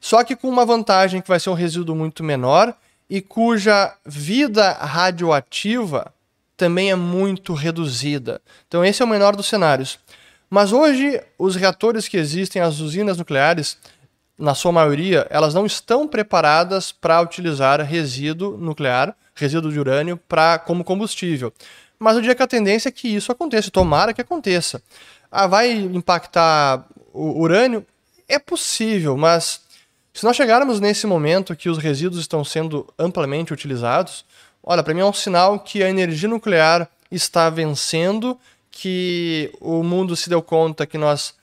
só 0.00 0.24
que 0.24 0.34
com 0.34 0.48
uma 0.48 0.64
vantagem 0.64 1.20
que 1.20 1.28
vai 1.28 1.38
ser 1.38 1.50
um 1.50 1.54
resíduo 1.54 1.94
muito 1.94 2.24
menor 2.24 2.74
e 3.10 3.20
cuja 3.20 3.94
vida 4.06 4.72
radioativa 4.72 6.14
também 6.56 6.90
é 6.90 6.96
muito 6.96 7.52
reduzida. 7.52 8.40
Então 8.66 8.82
esse 8.82 9.02
é 9.02 9.04
o 9.04 9.08
menor 9.08 9.36
dos 9.36 9.46
cenários. 9.46 9.98
Mas 10.48 10.72
hoje, 10.72 11.20
os 11.38 11.56
reatores 11.56 12.08
que 12.08 12.16
existem, 12.16 12.62
as 12.62 12.80
usinas 12.80 13.18
nucleares, 13.18 13.76
na 14.38 14.54
sua 14.54 14.70
maioria, 14.70 15.26
elas 15.30 15.54
não 15.54 15.64
estão 15.64 16.06
preparadas 16.06 16.92
para 16.92 17.20
utilizar 17.20 17.80
resíduo 17.80 18.56
nuclear, 18.56 19.16
resíduo 19.34 19.72
de 19.72 19.80
urânio, 19.80 20.16
pra, 20.28 20.58
como 20.58 20.84
combustível. 20.84 21.52
Mas 21.98 22.14
eu 22.14 22.20
diria 22.20 22.34
que 22.34 22.42
a 22.42 22.46
tendência 22.46 22.88
é 22.88 22.92
que 22.92 23.08
isso 23.08 23.32
aconteça, 23.32 23.70
tomara 23.70 24.12
que 24.12 24.20
aconteça. 24.20 24.82
Ah, 25.30 25.46
vai 25.46 25.72
impactar 25.72 26.86
o 27.12 27.40
urânio? 27.40 27.84
É 28.28 28.38
possível, 28.38 29.16
mas 29.16 29.60
se 30.12 30.24
nós 30.24 30.36
chegarmos 30.36 30.80
nesse 30.80 31.06
momento 31.06 31.56
que 31.56 31.68
os 31.68 31.78
resíduos 31.78 32.20
estão 32.20 32.44
sendo 32.44 32.86
amplamente 32.98 33.52
utilizados, 33.52 34.24
olha, 34.62 34.82
para 34.82 34.94
mim 34.94 35.00
é 35.00 35.04
um 35.04 35.12
sinal 35.12 35.58
que 35.60 35.82
a 35.82 35.88
energia 35.88 36.28
nuclear 36.28 36.88
está 37.10 37.48
vencendo 37.48 38.38
que 38.78 39.50
o 39.58 39.82
mundo 39.82 40.14
se 40.14 40.28
deu 40.28 40.42
conta 40.42 40.86
que 40.86 40.98
nós 40.98 41.34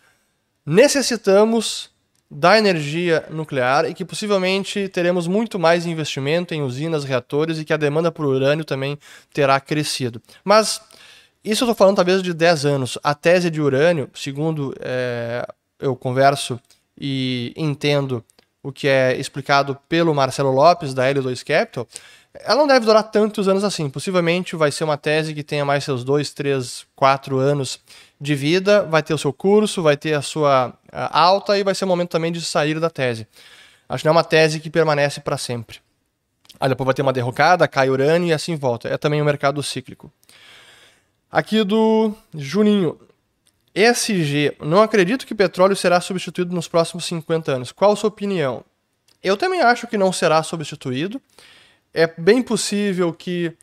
necessitamos 0.64 1.90
da 2.30 2.60
energia 2.60 3.26
nuclear 3.32 3.86
e 3.86 3.94
que 3.96 4.06
possivelmente 4.06 4.88
teremos 4.88 5.28
muito 5.28 5.58
mais 5.58 5.88
investimento 5.88 6.54
em 6.54 6.62
usinas, 6.62 7.04
reatores 7.04 7.58
e 7.58 7.66
que 7.66 7.74
a 7.74 7.78
demanda 7.78 8.12
por 8.12 8.26
urânio 8.26 8.64
também 8.64 9.00
terá 9.34 9.60
crescido. 9.60 10.22
Mas 10.44 10.80
isso 11.44 11.64
eu 11.64 11.66
estou 11.66 11.76
falando 11.76 11.96
talvez 11.96 12.22
de 12.22 12.36
10 12.36 12.66
anos. 12.66 13.00
A 13.04 13.16
tese 13.16 13.50
de 13.50 13.60
urânio, 13.60 14.12
segundo 14.14 14.72
é, 14.80 15.44
eu 15.80 15.96
converso 15.96 16.60
e 17.00 17.52
entendo 17.58 18.24
o 18.62 18.72
que 18.72 18.88
é 18.88 19.18
explicado 19.18 19.76
pelo 19.90 20.14
Marcelo 20.14 20.52
Lopes, 20.52 20.94
da 20.94 21.12
L2 21.12 21.44
Capital, 21.44 21.88
ela 22.42 22.62
não 22.62 22.68
deve 22.68 22.86
durar 22.86 23.04
tantos 23.04 23.48
anos 23.48 23.64
assim. 23.64 23.90
Possivelmente 23.90 24.56
vai 24.56 24.72
ser 24.72 24.84
uma 24.84 24.98
tese 24.98 25.34
que 25.34 25.44
tenha 25.44 25.64
mais 25.64 25.84
seus 25.84 26.04
dois, 26.04 26.32
três, 26.32 26.86
quatro 26.96 27.38
anos 27.38 27.80
de 28.20 28.34
vida, 28.34 28.84
vai 28.84 29.04
ter 29.04 29.14
o 29.14 29.18
seu 29.18 29.32
curso, 29.32 29.84
vai 29.84 29.96
ter 29.96 30.14
a 30.14 30.22
sua 30.22 30.74
alta 30.92 31.58
e 31.58 31.64
vai 31.64 31.76
ser 31.76 31.86
o 31.86 31.88
momento 31.88 32.10
também 32.10 32.32
de 32.32 32.42
sair 32.42 32.80
da 32.80 32.90
tese. 32.90 33.28
Acho 33.88 34.02
que 34.02 34.08
não 34.08 34.14
é 34.14 34.18
uma 34.18 34.24
tese 34.24 34.60
que 34.60 34.70
permanece 34.70 35.20
para 35.22 35.38
sempre. 35.38 35.80
Aí 36.60 36.70
depois 36.70 36.86
vai 36.86 36.94
ter 36.94 37.02
uma 37.02 37.14
derrocada, 37.14 37.68
cai 37.68 37.90
urânio 37.90 38.30
e 38.30 38.34
assim 38.34 38.56
volta. 38.56 38.88
É 38.88 38.98
também 38.98 39.22
um 39.22 39.26
mercado 39.26 39.62
cíclico. 39.62 40.12
Aqui 41.32 41.64
do 41.64 42.14
Juninho. 42.34 43.00
ESG, 43.76 44.56
não 44.62 44.84
acredito 44.84 45.26
que 45.26 45.34
petróleo 45.34 45.76
será 45.76 46.00
substituído 46.00 46.54
nos 46.54 46.68
próximos 46.68 47.06
50 47.06 47.52
anos. 47.52 47.72
Qual 47.72 47.92
a 47.92 47.96
sua 47.96 48.08
opinião? 48.08 48.64
Eu 49.22 49.36
também 49.36 49.62
acho 49.62 49.88
que 49.88 49.98
não 49.98 50.14
será 50.14 50.44
substituído. 50.44 51.20
É 51.94 52.08
bem 52.18 52.42
possível 52.42 53.14
que 53.14 53.54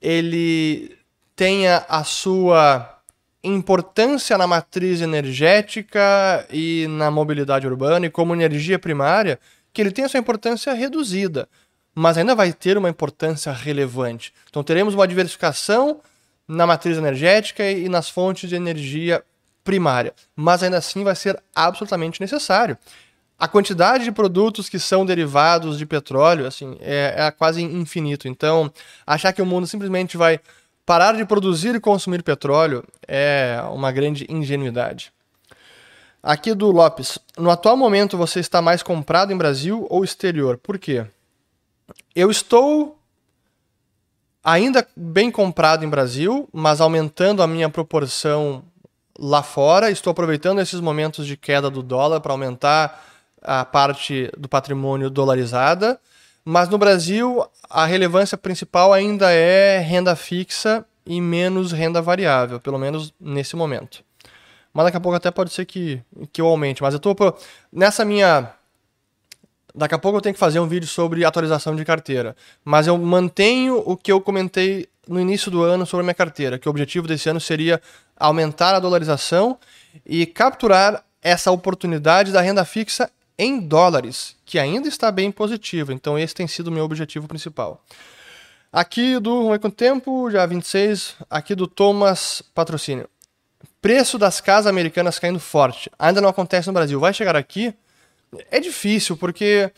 ele 0.00 0.96
tenha 1.36 1.84
a 1.88 2.02
sua 2.02 2.98
importância 3.42 4.36
na 4.38 4.46
matriz 4.46 5.00
energética 5.00 6.46
e 6.50 6.86
na 6.88 7.10
mobilidade 7.10 7.66
urbana 7.66 8.06
e 8.06 8.10
como 8.10 8.34
energia 8.34 8.78
primária, 8.78 9.38
que 9.72 9.80
ele 9.80 9.90
tenha 9.90 10.08
sua 10.08 10.18
importância 10.18 10.72
reduzida, 10.72 11.48
mas 11.94 12.18
ainda 12.18 12.34
vai 12.34 12.52
ter 12.52 12.76
uma 12.76 12.88
importância 12.88 13.52
relevante. 13.52 14.32
Então 14.48 14.62
teremos 14.62 14.94
uma 14.94 15.06
diversificação 15.06 16.00
na 16.46 16.66
matriz 16.66 16.96
energética 16.96 17.70
e 17.70 17.88
nas 17.88 18.08
fontes 18.08 18.48
de 18.48 18.56
energia 18.56 19.22
primária, 19.62 20.14
mas 20.34 20.62
ainda 20.62 20.78
assim 20.78 21.04
vai 21.04 21.14
ser 21.14 21.38
absolutamente 21.54 22.20
necessário. 22.20 22.78
A 23.38 23.46
quantidade 23.46 24.02
de 24.02 24.10
produtos 24.10 24.68
que 24.68 24.80
são 24.80 25.06
derivados 25.06 25.78
de 25.78 25.86
petróleo 25.86 26.44
assim, 26.44 26.76
é, 26.80 27.14
é 27.16 27.30
quase 27.30 27.62
infinito. 27.62 28.26
Então, 28.26 28.72
achar 29.06 29.32
que 29.32 29.40
o 29.40 29.46
mundo 29.46 29.66
simplesmente 29.66 30.16
vai 30.16 30.40
parar 30.84 31.14
de 31.14 31.24
produzir 31.24 31.74
e 31.74 31.80
consumir 31.80 32.22
petróleo 32.22 32.82
é 33.06 33.60
uma 33.70 33.92
grande 33.92 34.26
ingenuidade. 34.28 35.12
Aqui 36.20 36.52
do 36.52 36.70
Lopes. 36.72 37.18
No 37.36 37.50
atual 37.50 37.76
momento 37.76 38.16
você 38.16 38.40
está 38.40 38.60
mais 38.60 38.82
comprado 38.82 39.32
em 39.32 39.36
Brasil 39.36 39.86
ou 39.88 40.02
exterior? 40.02 40.58
Por 40.58 40.76
quê? 40.76 41.06
Eu 42.16 42.30
estou 42.30 42.98
ainda 44.42 44.86
bem 44.96 45.30
comprado 45.30 45.84
em 45.84 45.88
Brasil, 45.88 46.48
mas 46.52 46.80
aumentando 46.80 47.40
a 47.40 47.46
minha 47.46 47.68
proporção 47.68 48.64
lá 49.16 49.42
fora. 49.44 49.90
Estou 49.90 50.10
aproveitando 50.10 50.60
esses 50.60 50.80
momentos 50.80 51.24
de 51.24 51.36
queda 51.36 51.70
do 51.70 51.82
dólar 51.84 52.20
para 52.20 52.32
aumentar 52.32 53.07
a 53.42 53.64
parte 53.64 54.30
do 54.36 54.48
patrimônio 54.48 55.10
dolarizada. 55.10 55.98
Mas 56.44 56.68
no 56.68 56.78
Brasil, 56.78 57.44
a 57.68 57.84
relevância 57.84 58.38
principal 58.38 58.92
ainda 58.92 59.30
é 59.30 59.78
renda 59.78 60.16
fixa 60.16 60.84
e 61.04 61.20
menos 61.20 61.72
renda 61.72 62.00
variável, 62.00 62.60
pelo 62.60 62.78
menos 62.78 63.12
nesse 63.20 63.56
momento. 63.56 64.02
Mas 64.72 64.86
daqui 64.86 64.96
a 64.96 65.00
pouco 65.00 65.16
até 65.16 65.30
pode 65.30 65.52
ser 65.52 65.64
que, 65.64 66.02
que 66.32 66.40
eu 66.40 66.46
aumente. 66.46 66.82
Mas 66.82 66.94
eu 66.94 66.98
estou 66.98 67.16
nessa 67.72 68.04
minha 68.04 68.52
Daqui 69.74 69.94
a 69.94 69.98
pouco 69.98 70.18
eu 70.18 70.20
tenho 70.20 70.34
que 70.34 70.40
fazer 70.40 70.58
um 70.58 70.66
vídeo 70.66 70.88
sobre 70.88 71.24
atualização 71.24 71.76
de 71.76 71.84
carteira. 71.84 72.34
Mas 72.64 72.88
eu 72.88 72.98
mantenho 72.98 73.80
o 73.86 73.96
que 73.96 74.10
eu 74.10 74.20
comentei 74.20 74.88
no 75.06 75.20
início 75.20 75.50
do 75.50 75.62
ano 75.62 75.86
sobre 75.86 76.02
a 76.02 76.04
minha 76.04 76.14
carteira, 76.14 76.58
que 76.58 76.68
o 76.68 76.70
objetivo 76.70 77.06
desse 77.06 77.28
ano 77.28 77.40
seria 77.40 77.80
aumentar 78.16 78.74
a 78.74 78.80
dolarização 78.80 79.56
e 80.04 80.26
capturar 80.26 81.04
essa 81.22 81.50
oportunidade 81.50 82.32
da 82.32 82.40
renda 82.40 82.64
fixa 82.64 83.08
em 83.38 83.60
dólares, 83.60 84.36
que 84.44 84.58
ainda 84.58 84.88
está 84.88 85.12
bem 85.12 85.30
positivo. 85.30 85.92
Então 85.92 86.18
esse 86.18 86.34
tem 86.34 86.48
sido 86.48 86.68
o 86.68 86.72
meu 86.72 86.84
objetivo 86.84 87.28
principal. 87.28 87.84
Aqui 88.72 89.18
do 89.18 89.44
Vamos 89.44 89.58
com 89.58 89.70
tempo, 89.70 90.30
já 90.30 90.44
26, 90.44 91.16
aqui 91.30 91.54
do 91.54 91.66
Thomas 91.66 92.42
Patrocínio. 92.54 93.08
Preço 93.80 94.18
das 94.18 94.40
casas 94.40 94.66
americanas 94.66 95.18
caindo 95.18 95.38
forte. 95.38 95.90
Ainda 95.98 96.20
não 96.20 96.28
acontece 96.28 96.66
no 96.66 96.72
Brasil. 96.72 96.98
Vai 96.98 97.14
chegar 97.14 97.36
aqui 97.36 97.74
é 98.50 98.60
difícil, 98.60 99.16
porque 99.16 99.72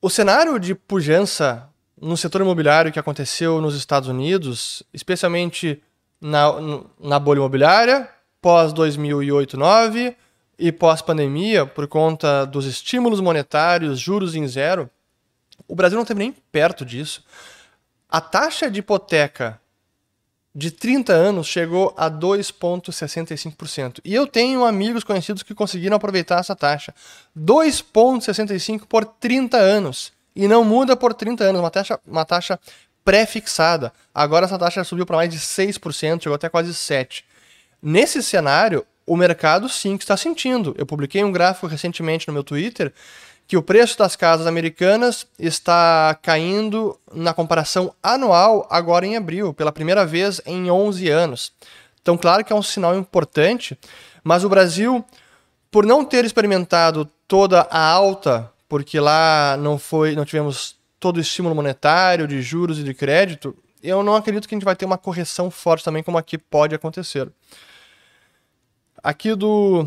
o 0.00 0.08
cenário 0.08 0.58
de 0.58 0.74
pujança 0.74 1.68
no 2.00 2.16
setor 2.16 2.40
imobiliário 2.40 2.92
que 2.92 2.98
aconteceu 2.98 3.60
nos 3.60 3.76
Estados 3.76 4.08
Unidos, 4.08 4.82
especialmente 4.92 5.82
na, 6.20 6.52
na 6.98 7.18
bolha 7.18 7.38
imobiliária, 7.38 8.08
pós 8.40 8.72
2008 8.72 9.56
2009 9.56 10.23
e 10.58 10.70
pós-pandemia, 10.72 11.66
por 11.66 11.86
conta 11.86 12.44
dos 12.44 12.66
estímulos 12.66 13.20
monetários, 13.20 13.98
juros 13.98 14.34
em 14.34 14.46
zero, 14.46 14.90
o 15.66 15.74
Brasil 15.74 15.98
não 15.98 16.04
teve 16.04 16.18
nem 16.18 16.32
perto 16.32 16.84
disso. 16.84 17.24
A 18.08 18.20
taxa 18.20 18.70
de 18.70 18.80
hipoteca 18.80 19.60
de 20.54 20.70
30 20.70 21.12
anos 21.12 21.48
chegou 21.48 21.92
a 21.96 22.08
2,65%. 22.08 24.00
E 24.04 24.14
eu 24.14 24.26
tenho 24.26 24.64
amigos 24.64 25.02
conhecidos 25.02 25.42
que 25.42 25.54
conseguiram 25.54 25.96
aproveitar 25.96 26.38
essa 26.38 26.54
taxa. 26.54 26.94
2,65% 27.36 28.86
por 28.86 29.04
30 29.04 29.56
anos. 29.56 30.12
E 30.36 30.46
não 30.46 30.64
muda 30.64 30.96
por 30.96 31.12
30 31.12 31.44
anos, 31.44 31.60
uma 31.60 31.70
taxa, 31.70 31.98
uma 32.06 32.24
taxa 32.24 32.58
pré-fixada. 33.04 33.92
Agora 34.14 34.46
essa 34.46 34.58
taxa 34.58 34.84
subiu 34.84 35.04
para 35.04 35.16
mais 35.16 35.30
de 35.30 35.38
6%, 35.38 36.22
chegou 36.22 36.34
até 36.34 36.48
quase 36.48 36.72
7%. 36.72 37.22
Nesse 37.82 38.22
cenário, 38.22 38.86
o 39.06 39.16
mercado 39.16 39.68
sim 39.68 39.96
que 39.96 40.04
está 40.04 40.16
sentindo. 40.16 40.74
Eu 40.78 40.86
publiquei 40.86 41.22
um 41.22 41.32
gráfico 41.32 41.66
recentemente 41.66 42.26
no 42.26 42.34
meu 42.34 42.44
Twitter 42.44 42.92
que 43.46 43.56
o 43.56 43.62
preço 43.62 43.98
das 43.98 44.16
casas 44.16 44.46
americanas 44.46 45.26
está 45.38 46.18
caindo 46.22 46.98
na 47.12 47.34
comparação 47.34 47.94
anual 48.02 48.66
agora 48.70 49.06
em 49.06 49.16
abril, 49.16 49.52
pela 49.52 49.70
primeira 49.70 50.06
vez 50.06 50.40
em 50.46 50.70
11 50.70 51.08
anos. 51.10 51.52
Então, 52.00 52.16
claro 52.16 52.44
que 52.44 52.52
é 52.52 52.56
um 52.56 52.62
sinal 52.62 52.96
importante, 52.96 53.78
mas 54.22 54.44
o 54.44 54.48
Brasil, 54.48 55.04
por 55.70 55.84
não 55.84 56.04
ter 56.04 56.24
experimentado 56.24 57.08
toda 57.28 57.62
a 57.70 57.80
alta, 57.80 58.50
porque 58.68 58.98
lá 58.98 59.56
não 59.58 59.78
foi, 59.78 60.14
não 60.14 60.24
tivemos 60.24 60.76
todo 60.98 61.18
o 61.18 61.20
estímulo 61.20 61.54
monetário 61.54 62.26
de 62.26 62.40
juros 62.40 62.78
e 62.78 62.82
de 62.82 62.94
crédito, 62.94 63.54
eu 63.82 64.02
não 64.02 64.16
acredito 64.16 64.48
que 64.48 64.54
a 64.54 64.56
gente 64.56 64.64
vai 64.64 64.74
ter 64.74 64.86
uma 64.86 64.96
correção 64.96 65.50
forte 65.50 65.84
também 65.84 66.02
como 66.02 66.16
aqui 66.16 66.38
pode 66.38 66.74
acontecer. 66.74 67.30
Aqui 69.04 69.34
do 69.34 69.86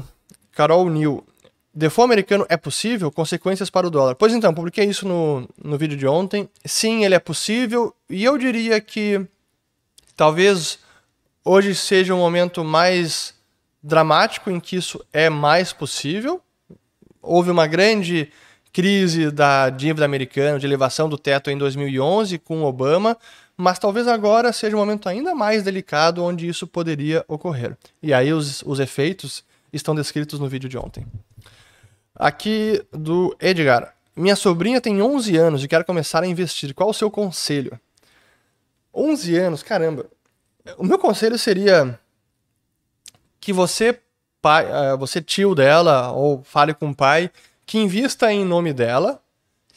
Carol 0.51 0.87
New. 0.91 1.25
Default 1.73 2.05
americano 2.05 2.45
é 2.49 2.55
possível? 2.55 3.11
Consequências 3.11 3.67
para 3.67 3.87
o 3.87 3.89
dólar. 3.89 4.13
Pois 4.13 4.31
então, 4.31 4.53
publiquei 4.53 4.85
isso 4.85 5.07
no, 5.07 5.49
no 5.63 5.75
vídeo 5.75 5.97
de 5.97 6.05
ontem. 6.05 6.47
Sim, 6.63 7.03
ele 7.03 7.15
é 7.15 7.19
possível. 7.19 7.95
E 8.07 8.23
eu 8.23 8.37
diria 8.37 8.79
que 8.79 9.25
talvez 10.15 10.77
hoje 11.43 11.73
seja 11.73 12.13
um 12.13 12.19
momento 12.19 12.63
mais 12.63 13.33
dramático 13.81 14.51
em 14.51 14.59
que 14.59 14.75
isso 14.75 15.03
é 15.11 15.31
mais 15.31 15.73
possível. 15.73 16.39
Houve 17.19 17.49
uma 17.49 17.65
grande 17.65 18.31
crise 18.71 19.31
da 19.31 19.71
dívida 19.71 20.05
americana, 20.05 20.59
de 20.59 20.67
elevação 20.67 21.09
do 21.09 21.17
teto 21.17 21.49
em 21.49 21.57
2011 21.57 22.37
com 22.37 22.63
Obama, 22.63 23.17
mas 23.57 23.79
talvez 23.79 24.07
agora 24.07 24.53
seja 24.53 24.75
um 24.75 24.79
momento 24.79 25.09
ainda 25.09 25.33
mais 25.33 25.63
delicado 25.63 26.23
onde 26.23 26.47
isso 26.47 26.67
poderia 26.67 27.25
ocorrer. 27.27 27.75
E 28.01 28.13
aí 28.13 28.31
os, 28.31 28.61
os 28.61 28.79
efeitos 28.79 29.43
estão 29.73 29.95
descritos 29.95 30.39
no 30.39 30.47
vídeo 30.47 30.69
de 30.69 30.77
ontem. 30.77 31.05
Aqui 32.15 32.83
do 32.91 33.35
Edgar. 33.41 33.95
Minha 34.15 34.35
sobrinha 34.35 34.79
tem 34.79 35.01
11 35.01 35.35
anos 35.37 35.63
e 35.63 35.67
quer 35.67 35.83
começar 35.83 36.23
a 36.23 36.27
investir. 36.27 36.73
Qual 36.73 36.89
o 36.89 36.93
seu 36.93 37.09
conselho? 37.09 37.79
11 38.93 39.35
anos, 39.37 39.63
caramba. 39.63 40.05
O 40.77 40.83
meu 40.83 40.97
conselho 40.97 41.37
seria 41.37 41.99
que 43.39 43.53
você, 43.53 43.99
pai, 44.41 44.65
eh, 44.65 44.97
você 44.97 45.21
tio 45.21 45.53
dela, 45.53 46.11
ou 46.11 46.43
fale 46.43 46.73
com 46.73 46.89
o 46.89 46.95
pai, 46.95 47.29
que 47.65 47.77
invista 47.77 48.31
em 48.31 48.43
nome 48.43 48.73
dela. 48.73 49.21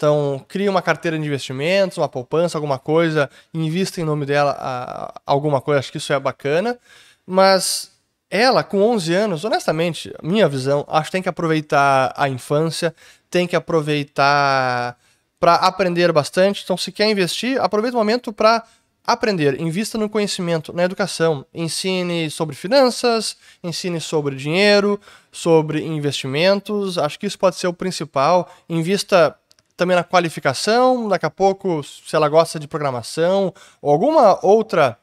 Então, 0.00 0.42
crie 0.48 0.66
uma 0.66 0.80
carteira 0.80 1.18
de 1.18 1.26
investimentos, 1.26 1.98
uma 1.98 2.08
poupança, 2.08 2.56
alguma 2.56 2.78
coisa, 2.78 3.28
invista 3.52 4.00
em 4.00 4.04
nome 4.04 4.24
dela 4.24 5.12
alguma 5.26 5.60
coisa, 5.60 5.78
acho 5.78 5.92
que 5.92 5.98
isso 5.98 6.10
é 6.10 6.18
bacana. 6.18 6.78
Mas 7.26 7.92
ela, 8.30 8.64
com 8.64 8.80
11 8.80 9.14
anos, 9.14 9.44
honestamente, 9.44 10.10
minha 10.22 10.48
visão, 10.48 10.86
acho 10.88 11.10
que 11.10 11.12
tem 11.12 11.20
que 11.20 11.28
aproveitar 11.28 12.14
a 12.16 12.30
infância, 12.30 12.94
tem 13.28 13.46
que 13.46 13.54
aproveitar 13.54 14.96
para 15.38 15.56
aprender 15.56 16.10
bastante. 16.12 16.62
Então, 16.64 16.78
se 16.78 16.90
quer 16.90 17.10
investir, 17.10 17.60
aproveita 17.60 17.94
o 17.94 18.00
momento 18.00 18.32
para 18.32 18.64
aprender, 19.06 19.60
invista 19.60 19.98
no 19.98 20.08
conhecimento, 20.08 20.72
na 20.72 20.84
educação. 20.84 21.44
Ensine 21.52 22.30
sobre 22.30 22.56
finanças, 22.56 23.36
ensine 23.62 24.00
sobre 24.00 24.34
dinheiro, 24.34 24.98
sobre 25.30 25.84
investimentos. 25.84 26.96
Acho 26.96 27.18
que 27.18 27.26
isso 27.26 27.38
pode 27.38 27.56
ser 27.56 27.66
o 27.66 27.74
principal. 27.74 28.50
Invista 28.66 29.36
também 29.80 29.96
na 29.96 30.04
qualificação, 30.04 31.08
daqui 31.08 31.24
a 31.24 31.30
pouco, 31.30 31.82
se 31.82 32.14
ela 32.14 32.28
gosta 32.28 32.60
de 32.60 32.68
programação 32.68 33.50
ou 33.80 33.90
alguma 33.90 34.38
outra 34.44 34.98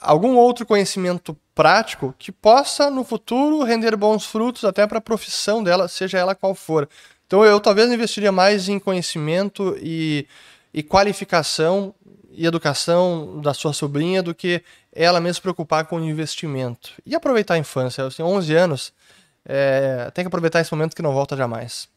algum 0.00 0.34
outro 0.36 0.66
conhecimento 0.66 1.38
prático 1.54 2.12
que 2.18 2.32
possa 2.32 2.90
no 2.90 3.04
futuro 3.04 3.62
render 3.62 3.94
bons 3.94 4.26
frutos 4.26 4.64
até 4.64 4.88
para 4.88 4.98
a 4.98 5.00
profissão 5.00 5.62
dela, 5.62 5.86
seja 5.86 6.18
ela 6.18 6.34
qual 6.34 6.52
for. 6.52 6.88
Então 7.28 7.44
eu 7.44 7.60
talvez 7.60 7.92
investiria 7.92 8.32
mais 8.32 8.68
em 8.68 8.80
conhecimento 8.80 9.76
e, 9.80 10.26
e 10.74 10.82
qualificação 10.82 11.94
e 12.28 12.44
educação 12.44 13.40
da 13.40 13.54
sua 13.54 13.72
sobrinha 13.72 14.20
do 14.20 14.34
que 14.34 14.64
ela 14.92 15.20
mesma 15.20 15.34
se 15.34 15.42
preocupar 15.42 15.84
com 15.86 15.96
o 15.98 16.04
investimento. 16.04 16.90
E 17.06 17.14
aproveitar 17.14 17.54
a 17.54 17.58
infância. 17.58 18.04
Assim, 18.04 18.22
11 18.22 18.54
anos, 18.54 18.92
é, 19.44 20.10
tem 20.12 20.24
que 20.24 20.28
aproveitar 20.28 20.60
esse 20.60 20.72
momento 20.72 20.96
que 20.96 21.02
não 21.02 21.12
volta 21.12 21.36
jamais. 21.36 21.91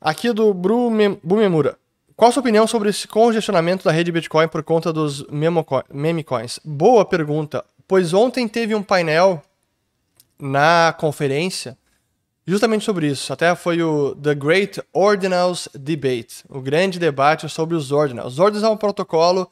Aqui 0.00 0.32
do 0.32 0.52
Bumemura. 0.52 1.76
Qual 2.14 2.28
a 2.28 2.32
sua 2.32 2.40
opinião 2.40 2.66
sobre 2.66 2.90
esse 2.90 3.08
congestionamento 3.08 3.84
da 3.84 3.90
rede 3.90 4.12
Bitcoin 4.12 4.48
por 4.48 4.62
conta 4.62 4.92
dos 4.92 5.24
meme 5.90 6.22
coins? 6.22 6.60
Boa 6.64 7.04
pergunta, 7.04 7.64
pois 7.88 8.12
ontem 8.12 8.46
teve 8.46 8.74
um 8.74 8.82
painel 8.82 9.42
na 10.38 10.94
conferência 10.98 11.76
justamente 12.46 12.84
sobre 12.84 13.08
isso. 13.08 13.32
Até 13.32 13.54
foi 13.54 13.82
o 13.82 14.14
The 14.14 14.34
Great 14.34 14.82
Ordinals 14.92 15.68
Debate, 15.74 16.44
o 16.48 16.60
grande 16.60 16.98
debate 16.98 17.48
sobre 17.48 17.74
os 17.74 17.90
ordinals. 17.90 18.34
Os 18.34 18.38
ordinals 18.38 18.70
é 18.70 18.72
um 18.72 18.76
protocolo 18.76 19.50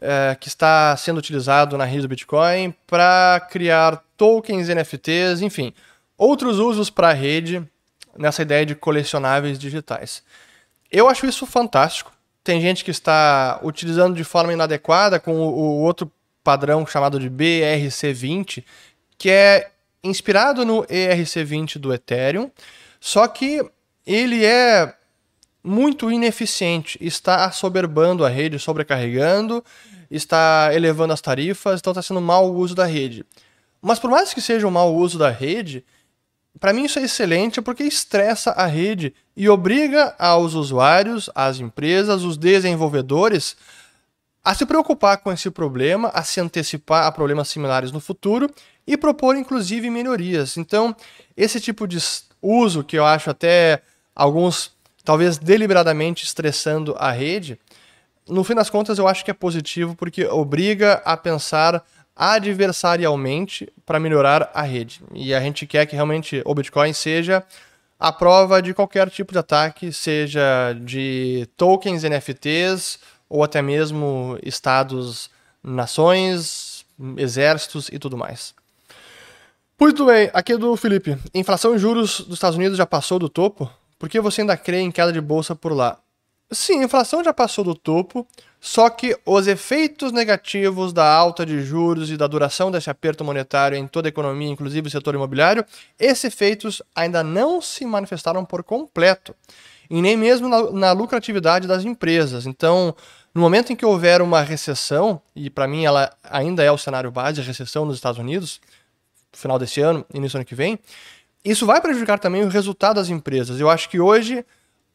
é, 0.00 0.36
que 0.40 0.48
está 0.48 0.96
sendo 0.96 1.18
utilizado 1.18 1.76
na 1.76 1.84
rede 1.84 2.02
do 2.02 2.08
Bitcoin 2.08 2.74
para 2.86 3.46
criar 3.50 4.02
tokens, 4.16 4.68
NFTs, 4.68 5.42
enfim, 5.42 5.74
outros 6.16 6.58
usos 6.58 6.90
para 6.90 7.10
a 7.10 7.12
rede 7.12 7.68
nessa 8.20 8.42
ideia 8.42 8.66
de 8.66 8.74
colecionáveis 8.74 9.58
digitais. 9.58 10.22
Eu 10.92 11.08
acho 11.08 11.24
isso 11.24 11.46
fantástico. 11.46 12.12
Tem 12.44 12.60
gente 12.60 12.84
que 12.84 12.90
está 12.90 13.58
utilizando 13.62 14.14
de 14.14 14.24
forma 14.24 14.52
inadequada 14.52 15.18
com 15.18 15.32
o, 15.32 15.80
outro 15.80 16.10
padrão 16.44 16.86
chamado 16.86 17.18
de 17.18 17.30
BRC20, 17.30 18.62
que 19.16 19.30
é 19.30 19.70
inspirado 20.04 20.64
no 20.64 20.82
ERC20 20.84 21.78
do 21.78 21.92
Ethereum, 21.94 22.50
só 23.00 23.26
que 23.26 23.62
ele 24.06 24.44
é 24.44 24.94
muito 25.62 26.10
ineficiente, 26.10 26.98
está 27.00 27.44
assoberbando 27.44 28.24
a 28.24 28.28
rede, 28.28 28.58
sobrecarregando, 28.58 29.64
está 30.10 30.70
elevando 30.72 31.12
as 31.12 31.20
tarifas, 31.20 31.80
então 31.80 31.90
está 31.92 32.02
sendo 32.02 32.20
mau 32.20 32.52
uso 32.54 32.74
da 32.74 32.86
rede. 32.86 33.24
Mas 33.80 33.98
por 33.98 34.10
mais 34.10 34.34
que 34.34 34.40
seja 34.40 34.66
um 34.66 34.70
mau 34.70 34.94
uso 34.94 35.18
da 35.18 35.30
rede, 35.30 35.84
para 36.58 36.72
mim 36.72 36.84
isso 36.84 36.98
é 36.98 37.02
excelente 37.02 37.62
porque 37.62 37.84
estressa 37.84 38.50
a 38.50 38.66
rede 38.66 39.14
e 39.36 39.48
obriga 39.48 40.14
aos 40.18 40.54
usuários, 40.54 41.30
às 41.34 41.60
empresas, 41.60 42.22
os 42.22 42.36
desenvolvedores 42.36 43.56
a 44.42 44.54
se 44.54 44.64
preocupar 44.64 45.18
com 45.18 45.30
esse 45.30 45.50
problema, 45.50 46.08
a 46.08 46.22
se 46.22 46.40
antecipar 46.40 47.06
a 47.06 47.12
problemas 47.12 47.48
similares 47.48 47.92
no 47.92 48.00
futuro 48.00 48.50
e 48.86 48.96
propor 48.96 49.36
inclusive 49.36 49.88
melhorias. 49.90 50.56
Então, 50.56 50.96
esse 51.36 51.60
tipo 51.60 51.86
de 51.86 51.98
uso 52.42 52.82
que 52.82 52.98
eu 52.98 53.04
acho 53.04 53.30
até 53.30 53.82
alguns 54.14 54.72
talvez 55.04 55.38
deliberadamente 55.38 56.24
estressando 56.24 56.94
a 56.98 57.10
rede, 57.10 57.58
no 58.28 58.44
fim 58.44 58.54
das 58.54 58.70
contas 58.70 58.98
eu 58.98 59.08
acho 59.08 59.24
que 59.24 59.30
é 59.30 59.34
positivo 59.34 59.94
porque 59.94 60.24
obriga 60.26 61.02
a 61.04 61.16
pensar 61.16 61.84
adversarialmente 62.20 63.66
para 63.86 63.98
melhorar 63.98 64.50
a 64.52 64.60
rede. 64.60 65.00
E 65.14 65.32
a 65.32 65.40
gente 65.40 65.66
quer 65.66 65.86
que 65.86 65.94
realmente 65.94 66.42
o 66.44 66.54
Bitcoin 66.54 66.92
seja 66.92 67.42
a 67.98 68.12
prova 68.12 68.60
de 68.60 68.74
qualquer 68.74 69.08
tipo 69.08 69.32
de 69.32 69.38
ataque, 69.38 69.90
seja 69.90 70.74
de 70.82 71.48
tokens, 71.56 72.02
NFTs 72.02 72.98
ou 73.26 73.42
até 73.42 73.62
mesmo 73.62 74.38
estados, 74.42 75.30
nações, 75.64 76.84
exércitos 77.16 77.88
e 77.90 77.98
tudo 77.98 78.18
mais. 78.18 78.52
Muito 79.80 80.04
bem, 80.04 80.30
aqui 80.34 80.52
é 80.52 80.58
do 80.58 80.76
Felipe. 80.76 81.16
Inflação 81.32 81.74
e 81.74 81.78
juros 81.78 82.20
dos 82.20 82.34
Estados 82.34 82.58
Unidos 82.58 82.76
já 82.76 82.84
passou 82.84 83.18
do 83.18 83.30
topo? 83.30 83.70
Por 83.98 84.10
que 84.10 84.20
você 84.20 84.42
ainda 84.42 84.58
crê 84.58 84.80
em 84.80 84.90
queda 84.90 85.10
de 85.10 85.22
bolsa 85.22 85.56
por 85.56 85.72
lá? 85.72 85.98
Sim, 86.52 86.80
a 86.80 86.84
inflação 86.84 87.22
já 87.22 87.32
passou 87.32 87.62
do 87.62 87.76
topo, 87.76 88.26
só 88.60 88.90
que 88.90 89.16
os 89.24 89.46
efeitos 89.46 90.10
negativos 90.10 90.92
da 90.92 91.06
alta 91.06 91.46
de 91.46 91.62
juros 91.62 92.10
e 92.10 92.16
da 92.16 92.26
duração 92.26 92.72
desse 92.72 92.90
aperto 92.90 93.22
monetário 93.24 93.78
em 93.78 93.86
toda 93.86 94.08
a 94.08 94.10
economia, 94.10 94.48
inclusive 94.48 94.88
o 94.88 94.90
setor 94.90 95.14
imobiliário, 95.14 95.64
esses 95.96 96.24
efeitos 96.24 96.82
ainda 96.92 97.22
não 97.22 97.62
se 97.62 97.86
manifestaram 97.86 98.44
por 98.44 98.64
completo, 98.64 99.32
e 99.88 100.02
nem 100.02 100.16
mesmo 100.16 100.48
na, 100.48 100.72
na 100.72 100.92
lucratividade 100.92 101.68
das 101.68 101.84
empresas. 101.84 102.46
Então, 102.46 102.96
no 103.32 103.40
momento 103.40 103.72
em 103.72 103.76
que 103.76 103.86
houver 103.86 104.20
uma 104.20 104.42
recessão, 104.42 105.22
e 105.36 105.48
para 105.48 105.68
mim 105.68 105.84
ela 105.84 106.12
ainda 106.24 106.64
é 106.64 106.72
o 106.72 106.78
cenário 106.78 107.12
base, 107.12 107.40
a 107.40 107.44
recessão 107.44 107.84
nos 107.84 107.94
Estados 107.94 108.18
Unidos, 108.18 108.60
final 109.32 109.56
desse 109.56 109.80
ano, 109.80 110.04
início 110.12 110.36
do 110.36 110.40
ano 110.40 110.44
que 110.44 110.56
vem, 110.56 110.80
isso 111.44 111.64
vai 111.64 111.80
prejudicar 111.80 112.18
também 112.18 112.42
o 112.42 112.48
resultado 112.48 112.96
das 112.96 113.08
empresas. 113.08 113.60
Eu 113.60 113.70
acho 113.70 113.88
que 113.88 114.00
hoje 114.00 114.44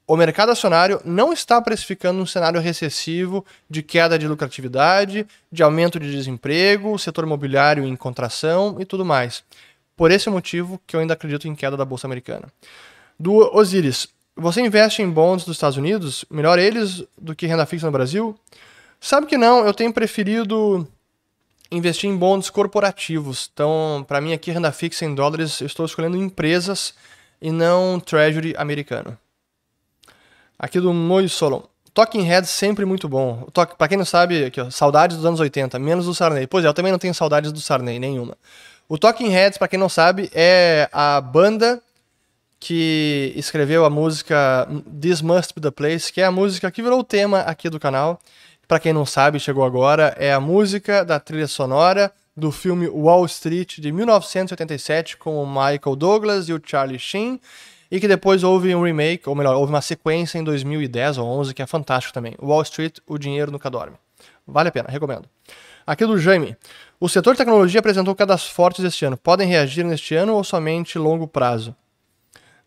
o 0.08 0.16
mercado 0.16 0.52
acionário 0.52 1.02
não 1.04 1.34
está 1.34 1.60
precificando 1.60 2.22
um 2.22 2.26
cenário 2.26 2.62
recessivo 2.62 3.44
de 3.70 3.82
queda 3.82 4.20
de 4.20 4.28
lucratividade, 4.28 5.26
de 5.52 5.64
aumento 5.64 6.00
de 6.00 6.12
desemprego, 6.12 6.98
setor 7.00 7.26
imobiliário 7.26 7.86
em 7.86 7.96
contração 7.96 8.78
e 8.80 8.86
tudo 8.86 9.04
mais. 9.04 9.44
Por 9.96 10.12
esse 10.12 10.30
motivo 10.30 10.80
que 10.86 10.96
eu 10.96 11.00
ainda 11.00 11.14
acredito 11.14 11.48
em 11.48 11.56
queda 11.56 11.76
da 11.76 11.86
bolsa 11.86 12.06
americana. 12.06 12.48
Do 13.18 13.34
Osiris, 13.56 14.08
você 14.36 14.62
investe 14.62 15.02
em 15.02 15.10
bonds 15.10 15.46
dos 15.46 15.56
Estados 15.56 15.78
Unidos? 15.78 16.26
Melhor 16.30 16.60
eles 16.60 17.04
do 17.18 17.34
que 17.36 17.48
renda 17.48 17.66
fixa 17.66 17.86
no 17.86 17.92
Brasil? 17.92 18.38
Sabe 19.00 19.26
que 19.26 19.38
não, 19.38 19.66
eu 19.66 19.74
tenho 19.74 19.94
preferido 19.94 20.88
investir 21.72 22.10
em 22.10 22.18
bonds 22.18 22.50
corporativos. 22.50 23.50
Então, 23.54 24.06
para 24.08 24.22
mim 24.22 24.34
aqui 24.34 24.52
renda 24.52 24.72
fixa 24.72 25.06
em 25.06 25.16
dólares, 25.16 25.62
eu 25.62 25.68
estou 25.68 25.86
escolhendo 25.86 26.18
empresas 26.18 26.94
e 27.42 27.52
não 27.52 28.00
treasury 28.00 28.54
americano. 28.58 29.18
Aqui 30.58 30.80
do 30.80 30.94
Moio 30.94 31.30
Solon. 31.30 31.62
Talking 31.94 32.24
Heads 32.24 32.50
sempre 32.50 32.84
muito 32.84 33.08
bom. 33.08 33.48
Para 33.78 33.88
quem 33.88 33.98
não 33.98 34.04
sabe, 34.04 34.46
aqui, 34.46 34.60
ó, 34.60 34.70
saudades 34.70 35.16
dos 35.16 35.26
anos 35.26 35.40
80, 35.40 35.80
menos 35.80 36.06
do 36.06 36.14
Sarney. 36.14 36.46
Pois 36.46 36.66
é, 36.66 36.68
eu 36.68 36.74
também 36.74 36.92
não 36.92 37.00
tenho 37.00 37.14
saudades 37.14 37.54
do 37.54 37.62
Sarney, 37.62 38.00
nenhuma. 38.00 38.38
O 38.90 38.98
Talking 38.98 39.30
Heads, 39.30 39.58
para 39.58 39.68
quem 39.68 39.80
não 39.80 39.88
sabe, 39.88 40.30
é 40.34 40.90
a 40.92 41.22
banda 41.22 41.82
que 42.60 43.34
escreveu 43.36 43.86
a 43.86 43.90
música 43.90 44.68
This 45.02 45.22
Must 45.22 45.54
Be 45.56 45.62
the 45.62 45.72
Place, 45.72 46.12
que 46.12 46.20
é 46.20 46.26
a 46.26 46.32
música 46.32 46.70
que 46.70 46.82
virou 46.82 47.00
o 47.00 47.04
tema 47.04 47.40
aqui 47.42 47.70
do 47.70 47.80
canal. 47.80 48.20
Para 48.68 48.80
quem 48.80 48.92
não 48.92 49.06
sabe, 49.06 49.40
chegou 49.40 49.64
agora, 49.64 50.16
é 50.20 50.34
a 50.34 50.40
música 50.40 51.06
da 51.06 51.20
trilha 51.20 51.48
sonora 51.48 52.12
do 52.36 52.52
filme 52.52 52.88
Wall 52.90 53.26
Street 53.26 53.80
de 53.80 53.92
1987 53.92 55.16
com 55.16 55.42
o 55.42 55.48
Michael 55.48 55.96
Douglas 55.96 56.50
e 56.50 56.54
o 56.54 56.62
Charlie 56.64 57.00
Sheen 57.00 57.40
e 57.96 58.00
que 58.02 58.10
depois 58.10 58.44
houve 58.44 58.76
um 58.76 58.84
remake, 58.84 59.30
ou 59.30 59.34
melhor, 59.34 59.56
houve 59.56 59.72
uma 59.72 59.80
sequência 59.80 60.38
em 60.38 60.44
2010 60.44 61.18
ou 61.18 61.26
11 61.40 61.54
que 61.54 61.62
é 61.62 61.66
fantástico 61.66 62.14
também. 62.14 62.36
Wall 62.42 62.62
Street, 62.64 62.98
o 63.08 63.18
dinheiro 63.18 63.54
nunca 63.54 63.70
dorme. 63.70 63.96
Vale 64.46 64.68
a 64.68 64.72
pena, 64.74 64.90
recomendo. 64.90 65.30
Aqui 65.88 66.06
do 66.06 66.18
Jaime. 66.18 66.58
O 67.00 67.08
setor 67.08 67.36
de 67.36 67.38
tecnologia 67.38 67.80
apresentou 67.80 68.14
quedas 68.14 68.46
fortes 68.46 68.84
este 68.84 69.06
ano. 69.06 69.16
Podem 69.16 69.48
reagir 69.48 69.86
neste 69.86 70.14
ano 70.14 70.34
ou 70.34 70.44
somente 70.44 71.00
longo 71.00 71.26
prazo? 71.26 71.74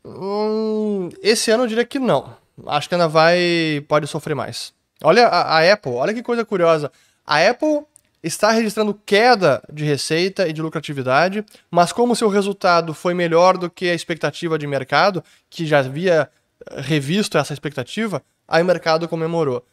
Hum, 0.02 1.10
esse 1.22 1.50
ano 1.50 1.64
eu 1.64 1.66
diria 1.66 1.84
que 1.84 1.98
não. 1.98 2.34
Acho 2.66 2.88
que 2.88 2.94
ainda 2.94 3.06
vai. 3.06 3.84
pode 3.86 4.06
sofrer 4.06 4.34
mais. 4.34 4.72
Olha 5.04 5.26
a, 5.26 5.58
a 5.58 5.72
Apple, 5.74 5.92
olha 5.92 6.14
que 6.14 6.22
coisa 6.22 6.42
curiosa. 6.42 6.90
A 7.26 7.46
Apple 7.46 7.82
está 8.22 8.50
registrando 8.50 8.94
queda 9.06 9.62
de 9.72 9.84
receita 9.84 10.48
e 10.48 10.52
de 10.52 10.60
lucratividade, 10.60 11.44
mas 11.70 11.92
como 11.92 12.16
seu 12.16 12.28
resultado 12.28 12.92
foi 12.92 13.14
melhor 13.14 13.56
do 13.56 13.70
que 13.70 13.88
a 13.88 13.94
expectativa 13.94 14.58
de 14.58 14.66
mercado, 14.66 15.22
que 15.48 15.66
já 15.66 15.78
havia 15.78 16.28
eh, 16.70 16.80
revisto 16.80 17.38
essa 17.38 17.52
expectativa, 17.52 18.22
aí 18.46 18.62
o 18.62 18.66
mercado 18.66 19.08
comemorou. 19.08 19.64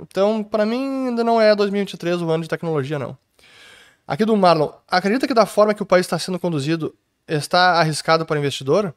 Então, 0.00 0.42
para 0.42 0.66
mim, 0.66 1.08
ainda 1.08 1.24
não 1.24 1.40
é 1.40 1.54
2023 1.54 2.22
o 2.22 2.30
ano 2.30 2.42
de 2.42 2.48
tecnologia, 2.48 2.98
não. 2.98 3.16
Aqui 4.06 4.24
do 4.24 4.36
Marlon, 4.36 4.70
acredita 4.88 5.26
que 5.26 5.34
da 5.34 5.46
forma 5.46 5.74
que 5.74 5.82
o 5.82 5.86
país 5.86 6.06
está 6.06 6.18
sendo 6.18 6.38
conduzido 6.38 6.94
está 7.26 7.80
arriscado 7.80 8.24
para 8.24 8.36
o 8.36 8.38
investidor? 8.38 8.94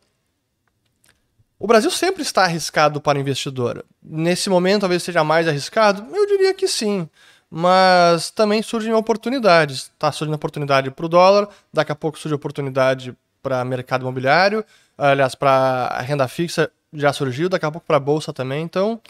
O 1.58 1.68
Brasil 1.68 1.90
sempre 1.90 2.22
está 2.22 2.44
arriscado 2.44 3.02
para 3.02 3.18
o 3.18 3.22
investidor. 3.22 3.84
Nesse 4.02 4.50
momento, 4.50 4.82
talvez 4.82 5.04
seja 5.04 5.24
mais 5.24 5.48
arriscado? 5.48 6.08
Eu 6.16 6.26
diria 6.28 6.54
que 6.54 6.68
sim 6.68 7.10
mas 7.50 8.30
também 8.30 8.62
surgem 8.62 8.94
oportunidades. 8.94 9.92
Está 9.94 10.12
surgindo 10.12 10.36
oportunidade 10.36 10.92
para 10.92 11.06
o 11.06 11.10
dólar, 11.10 11.48
daqui 11.74 11.92
a 11.92 11.96
pouco 11.96 12.20
surge 12.20 12.36
oportunidade 12.36 13.16
para 13.42 13.64
mercado 13.66 14.02
imobiliário, 14.02 14.64
aliás, 14.98 15.34
para 15.34 16.00
renda 16.02 16.28
fixa 16.28 16.70
já 16.94 17.14
surgiu, 17.14 17.50
daqui 17.50 17.66
a 17.66 17.72
pouco 17.72 17.88
para 17.88 17.98
a 17.98 18.00
bolsa 18.00 18.34
também. 18.34 18.64
Então, 18.64 19.02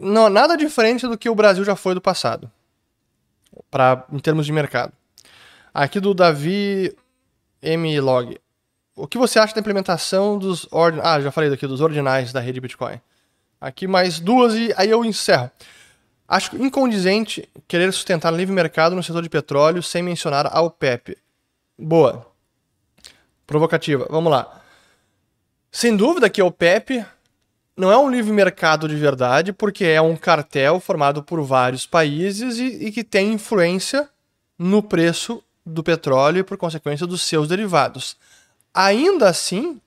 não, 0.00 0.28
nada 0.28 0.56
diferente 0.56 1.06
do 1.06 1.18
que 1.18 1.28
o 1.28 1.34
Brasil 1.34 1.64
já 1.64 1.76
foi 1.76 1.94
do 1.94 2.00
passado, 2.00 2.50
pra, 3.70 4.04
em 4.10 4.18
termos 4.18 4.46
de 4.46 4.52
mercado. 4.52 4.92
Aqui 5.72 6.00
do 6.00 6.14
Davi 6.14 6.96
M. 7.62 8.00
Log. 8.00 8.38
O 8.96 9.06
que 9.06 9.18
você 9.18 9.38
acha 9.38 9.54
da 9.54 9.60
implementação 9.60 10.38
dos 10.38 10.66
ordinais? 10.70 11.08
Ah, 11.08 11.20
já 11.20 11.30
falei 11.30 11.48
daqui, 11.48 11.66
dos 11.66 11.80
ordinais 11.80 12.32
da 12.32 12.40
rede 12.40 12.60
Bitcoin. 12.60 13.00
Aqui 13.60 13.86
mais 13.86 14.18
duas 14.18 14.54
e 14.54 14.72
aí 14.76 14.90
eu 14.90 15.04
encerro. 15.04 15.50
Acho 16.30 16.56
incondizente 16.62 17.48
querer 17.66 17.92
sustentar 17.92 18.32
livre 18.32 18.54
mercado 18.54 18.94
no 18.94 19.02
setor 19.02 19.20
de 19.20 19.28
petróleo 19.28 19.82
sem 19.82 20.00
mencionar 20.00 20.46
a 20.46 20.62
OPEP. 20.62 21.18
Boa. 21.76 22.24
Provocativa. 23.44 24.06
Vamos 24.08 24.30
lá. 24.30 24.62
Sem 25.72 25.96
dúvida 25.96 26.30
que 26.30 26.40
a 26.40 26.44
OPEP 26.44 27.04
não 27.76 27.90
é 27.90 27.98
um 27.98 28.08
livre 28.08 28.30
mercado 28.30 28.86
de 28.86 28.94
verdade, 28.94 29.52
porque 29.52 29.84
é 29.84 30.00
um 30.00 30.14
cartel 30.14 30.78
formado 30.78 31.20
por 31.20 31.42
vários 31.42 31.84
países 31.84 32.58
e, 32.58 32.86
e 32.86 32.92
que 32.92 33.02
tem 33.02 33.32
influência 33.32 34.08
no 34.56 34.84
preço 34.84 35.42
do 35.66 35.82
petróleo 35.82 36.38
e, 36.38 36.44
por 36.44 36.56
consequência, 36.56 37.08
dos 37.08 37.22
seus 37.22 37.48
derivados. 37.48 38.16
Ainda 38.72 39.28
assim, 39.28 39.80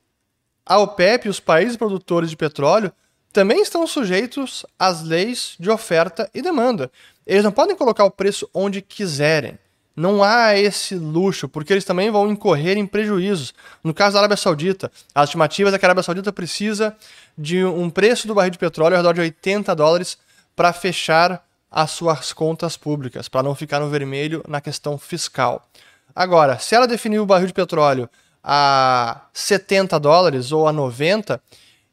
a 0.66 0.78
OPEP 0.78 1.26
e 1.28 1.30
os 1.30 1.40
países 1.40 1.78
produtores 1.78 2.30
de 2.30 2.36
petróleo 2.36 2.92
também 3.34 3.64
estão 3.64 3.86
sujeitos 3.88 4.64
às 4.78 5.02
leis 5.02 5.56
de 5.60 5.70
oferta 5.72 6.30
e 6.36 6.42
demanda. 6.42 6.92
Eles 7.26 7.44
não 7.44 7.52
podem 7.52 7.76
colocar 7.76 8.06
o 8.06 8.12
preço 8.12 8.48
onde 8.54 8.80
quiserem. 8.82 9.58
Não 9.96 10.24
há 10.24 10.56
esse 10.58 10.96
luxo, 10.96 11.50
porque 11.50 11.74
eles 11.74 11.84
também 11.84 12.10
vão 12.12 12.30
incorrer 12.32 12.78
em 12.78 12.86
prejuízos. 12.86 13.54
No 13.84 13.94
caso 13.94 14.14
da 14.14 14.20
Arábia 14.20 14.38
Saudita, 14.38 14.92
as 15.14 15.30
estimativas 15.30 15.74
é 15.74 15.80
que 15.80 15.86
a 15.86 15.88
Arábia 15.88 16.04
Saudita 16.04 16.32
precisa 16.32 16.96
de 17.38 17.64
um 17.66 17.90
preço 17.90 18.28
do 18.28 18.36
barril 18.36 18.52
de 18.52 18.58
petróleo 18.58 18.96
ao 18.96 19.02
redor 19.02 19.14
de 19.14 19.22
80 19.22 19.76
dólares 19.76 20.18
para 20.56 20.72
fechar 20.72 21.44
as 21.72 21.92
suas 21.92 22.34
contas 22.34 22.78
públicas, 22.78 23.28
para 23.28 23.44
não 23.44 23.56
ficar 23.56 23.80
no 23.80 23.90
vermelho 23.90 24.44
na 24.48 24.62
questão 24.62 24.98
fiscal. 24.98 25.68
Agora, 26.16 26.60
se 26.60 26.76
ela 26.76 26.88
definir 26.88 27.20
o 27.20 27.26
barril 27.26 27.48
de 27.48 27.54
petróleo 27.54 28.08
a 28.44 29.22
70 29.34 30.00
dólares 30.00 30.52
ou 30.52 30.68
a 30.68 30.74
90, 30.74 31.42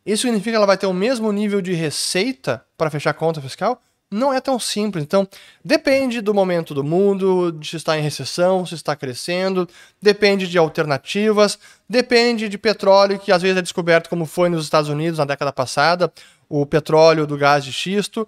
isso 0.05 0.23
significa 0.23 0.51
que 0.51 0.57
ela 0.57 0.67
vai 0.67 0.79
ter 0.79 0.87
o 0.87 0.95
mesmo 0.95 1.31
nível 1.31 1.61
de 1.61 1.73
receita 1.73 2.65
para 2.77 2.91
fechar 2.91 3.11
a 3.11 3.15
conta 3.15 3.41
fiscal? 3.41 3.81
Não 4.11 4.33
é 4.33 4.41
tão 4.41 4.59
simples. 4.59 5.05
Então, 5.05 5.29
depende 5.65 6.21
do 6.21 6.35
momento 6.35 6.75
do 6.75 6.83
mundo, 6.83 7.53
de 7.53 7.69
se 7.69 7.77
está 7.77 7.97
em 7.97 8.03
recessão, 8.03 8.67
se 8.67 8.75
está 8.75 8.97
crescendo, 8.97 9.69
depende 10.03 10.49
de 10.49 10.59
alternativas, 10.59 11.59
depende 11.89 12.49
de 12.49 12.59
petróleo, 12.59 13.21
que 13.21 13.31
às 13.31 13.41
vezes 13.41 13.59
é 13.59 13.63
descoberto, 13.63 14.09
como 14.09 14.27
foi 14.27 14.49
nos 14.49 14.65
Estados 14.65 14.91
Unidos 14.91 15.19
na 15.19 15.25
década 15.25 15.53
passada, 15.53 16.13
o 16.49 16.67
petróleo 16.67 17.27
do 17.27 17.37
gás 17.37 17.65
de 17.65 17.73
xisto, 17.73 18.27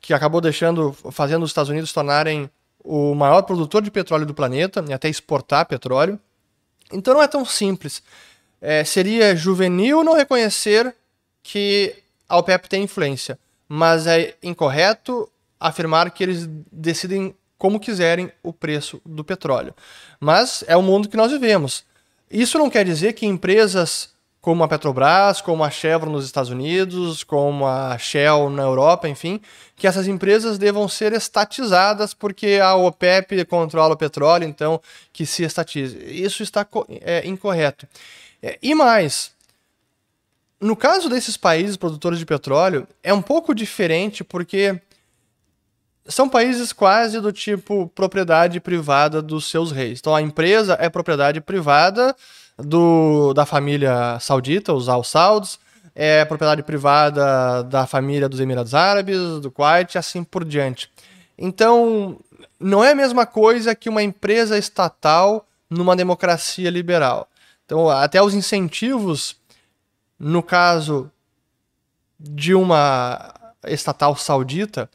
que 0.00 0.12
acabou 0.12 0.40
deixando, 0.40 0.92
fazendo 1.12 1.44
os 1.44 1.50
Estados 1.50 1.70
Unidos 1.70 1.92
tornarem 1.92 2.50
o 2.82 3.14
maior 3.14 3.42
produtor 3.42 3.82
de 3.82 3.90
petróleo 3.90 4.26
do 4.26 4.34
planeta 4.34 4.84
e 4.88 4.92
até 4.92 5.08
exportar 5.08 5.66
petróleo. 5.66 6.18
Então 6.92 7.14
não 7.14 7.22
é 7.22 7.28
tão 7.28 7.44
simples. 7.44 8.02
É, 8.60 8.82
seria 8.84 9.36
juvenil 9.36 10.02
não 10.02 10.14
reconhecer 10.14 10.94
que 11.42 11.94
a 12.28 12.36
OPEP 12.38 12.68
tem 12.68 12.84
influência, 12.84 13.38
mas 13.68 14.06
é 14.06 14.34
incorreto 14.42 15.30
afirmar 15.58 16.10
que 16.10 16.22
eles 16.22 16.48
decidem 16.72 17.34
como 17.58 17.78
quiserem 17.78 18.32
o 18.42 18.52
preço 18.52 19.00
do 19.04 19.22
petróleo. 19.22 19.74
Mas 20.18 20.64
é 20.66 20.76
o 20.76 20.82
mundo 20.82 21.08
que 21.08 21.16
nós 21.16 21.30
vivemos. 21.30 21.84
Isso 22.30 22.58
não 22.58 22.70
quer 22.70 22.84
dizer 22.84 23.12
que 23.12 23.26
empresas 23.26 24.10
como 24.40 24.64
a 24.64 24.68
Petrobras, 24.68 25.40
como 25.42 25.62
a 25.62 25.70
Chevron 25.70 26.10
nos 26.10 26.24
Estados 26.24 26.50
Unidos, 26.50 27.22
como 27.22 27.66
a 27.66 27.98
Shell 27.98 28.48
na 28.48 28.62
Europa, 28.62 29.06
enfim, 29.06 29.40
que 29.76 29.86
essas 29.86 30.08
empresas 30.08 30.56
devam 30.56 30.88
ser 30.88 31.12
estatizadas 31.12 32.14
porque 32.14 32.58
a 32.62 32.74
OPEP 32.74 33.44
controla 33.44 33.94
o 33.94 33.98
petróleo, 33.98 34.48
então 34.48 34.80
que 35.12 35.26
se 35.26 35.42
estatize. 35.42 35.98
Isso 36.06 36.42
está 36.42 36.66
é, 37.02 37.26
incorreto. 37.26 37.86
É, 38.42 38.58
e 38.62 38.74
mais, 38.74 39.32
no 40.60 40.76
caso 40.76 41.08
desses 41.08 41.36
países 41.36 41.76
produtores 41.76 42.18
de 42.18 42.26
petróleo, 42.26 42.86
é 43.02 43.14
um 43.14 43.22
pouco 43.22 43.54
diferente 43.54 44.22
porque 44.22 44.80
são 46.06 46.28
países 46.28 46.72
quase 46.72 47.20
do 47.20 47.32
tipo 47.32 47.90
propriedade 47.94 48.60
privada 48.60 49.22
dos 49.22 49.48
seus 49.48 49.72
reis. 49.72 49.98
Então 50.00 50.14
a 50.14 50.20
empresa 50.20 50.76
é 50.80 50.88
propriedade 50.88 51.40
privada 51.40 52.14
do, 52.58 53.32
da 53.32 53.46
família 53.46 54.18
saudita, 54.20 54.72
os 54.74 54.88
Al 54.88 55.02
Sauds, 55.02 55.58
é 55.94 56.24
propriedade 56.24 56.62
privada 56.62 57.62
da 57.64 57.86
família 57.86 58.28
dos 58.28 58.40
Emirados 58.40 58.74
Árabes, 58.74 59.40
do 59.40 59.50
Kuwait 59.50 59.94
e 59.94 59.98
assim 59.98 60.22
por 60.22 60.44
diante. 60.44 60.90
Então, 61.36 62.18
não 62.58 62.84
é 62.84 62.92
a 62.92 62.94
mesma 62.94 63.24
coisa 63.26 63.74
que 63.74 63.88
uma 63.88 64.02
empresa 64.02 64.58
estatal 64.58 65.46
numa 65.68 65.96
democracia 65.96 66.70
liberal. 66.70 67.28
Então, 67.64 67.88
até 67.88 68.22
os 68.22 68.34
incentivos 68.34 69.36
no 70.20 70.42
caso 70.42 71.10
de 72.18 72.54
uma 72.54 73.32
estatal 73.66 74.14
saudita, 74.14 74.90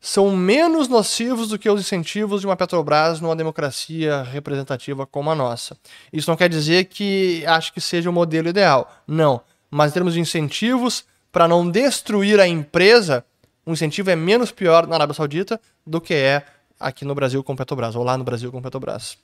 são 0.00 0.34
menos 0.34 0.88
nocivos 0.88 1.48
do 1.48 1.58
que 1.58 1.68
os 1.68 1.80
incentivos 1.80 2.40
de 2.40 2.46
uma 2.46 2.56
Petrobras 2.56 3.20
numa 3.20 3.36
democracia 3.36 4.22
representativa 4.22 5.04
como 5.04 5.30
a 5.30 5.34
nossa. 5.34 5.76
Isso 6.12 6.30
não 6.30 6.36
quer 6.36 6.48
dizer 6.48 6.84
que 6.84 7.44
acho 7.46 7.72
que 7.72 7.80
seja 7.80 8.08
o 8.08 8.12
modelo 8.12 8.48
ideal. 8.48 8.90
Não. 9.06 9.42
Mas 9.70 9.90
em 9.90 9.94
termos 9.94 10.14
de 10.14 10.20
incentivos, 10.20 11.04
para 11.30 11.46
não 11.46 11.68
destruir 11.68 12.40
a 12.40 12.46
empresa, 12.46 13.24
o 13.66 13.72
incentivo 13.72 14.10
é 14.10 14.16
menos 14.16 14.50
pior 14.50 14.86
na 14.86 14.94
Arábia 14.94 15.14
Saudita 15.14 15.60
do 15.86 16.00
que 16.00 16.14
é 16.14 16.44
aqui 16.78 17.04
no 17.04 17.14
Brasil 17.14 17.44
com 17.44 17.54
Petrobras, 17.54 17.94
ou 17.94 18.02
lá 18.02 18.16
no 18.16 18.24
Brasil 18.24 18.50
com 18.50 18.62
Petrobras. 18.62 19.18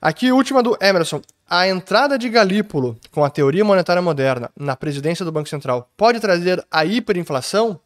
Aqui, 0.00 0.32
última 0.32 0.62
do 0.62 0.76
Emerson. 0.80 1.20
A 1.48 1.68
entrada 1.68 2.18
de 2.18 2.28
Galípolo 2.28 2.98
com 3.10 3.24
a 3.24 3.30
teoria 3.30 3.64
monetária 3.64 4.02
moderna 4.02 4.50
na 4.58 4.74
presidência 4.74 5.24
do 5.24 5.32
Banco 5.32 5.48
Central 5.48 5.90
pode 5.96 6.20
trazer 6.20 6.64
a 6.70 6.84
hiperinflação? 6.84 7.78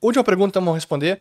Última 0.00 0.24
pergunta, 0.24 0.60
vamos 0.60 0.74
responder. 0.74 1.20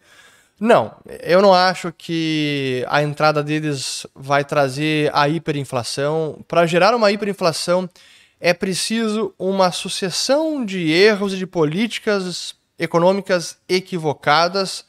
Não, 0.60 0.96
eu 1.22 1.42
não 1.42 1.54
acho 1.54 1.94
que 1.96 2.86
a 2.90 3.04
entrada 3.04 3.44
deles 3.44 4.08
vai 4.16 4.44
trazer 4.44 5.12
a 5.14 5.28
hiperinflação. 5.30 6.44
Para 6.48 6.66
gerar 6.66 6.96
uma 6.96 7.12
hiperinflação, 7.12 7.90
é 8.40 8.54
preciso 8.54 9.34
uma 9.38 9.72
sucessão 9.72 10.64
de 10.66 10.92
erros 10.92 11.34
e 11.34 11.38
de 11.38 11.46
políticas 11.46 12.56
econômicas 12.78 13.58
equivocadas 13.68 14.86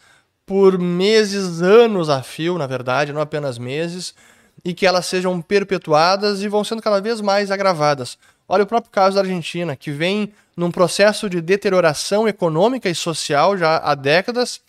por 0.47 0.79
meses, 0.79 1.61
anos 1.61 2.09
a 2.09 2.23
fio, 2.23 2.57
na 2.57 2.67
verdade, 2.67 3.13
não 3.13 3.21
apenas 3.21 3.59
meses 3.59 4.15
e 4.65 4.75
que 4.75 4.87
elas 4.87 5.07
sejam 5.07 5.41
perpetuadas 5.41 6.43
e 6.43 6.49
vão 6.49 6.65
sendo 6.65 6.83
cada 6.83 7.01
vez 7.01 7.21
mais 7.21 7.51
agravadas. 7.51 8.19
Olha 8.49 8.65
o 8.65 8.67
próprio 8.67 8.91
caso 8.91 9.17
da 9.17 9.23
Argentina, 9.23 9.77
que 9.77 9.91
vem 9.91 10.33
num 10.57 10.71
processo 10.71 11.29
de 11.29 11.41
deterioração 11.41 12.27
econômica 12.27 12.89
e 12.89 12.95
social 12.95 13.57
já 13.57 13.77
há 13.77 13.95
décadas, 13.95 14.61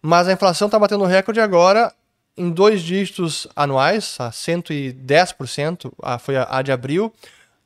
mas 0.00 0.28
a 0.28 0.32
inflação 0.32 0.66
está 0.66 0.78
batendo 0.78 1.04
recorde 1.04 1.40
agora 1.40 1.92
em 2.36 2.50
dois 2.50 2.80
dígitos 2.82 3.48
anuais, 3.56 4.16
a 4.20 4.30
110%, 4.30 5.92
a, 6.00 6.18
foi 6.18 6.36
a 6.36 6.62
de 6.62 6.70
abril. 6.70 7.12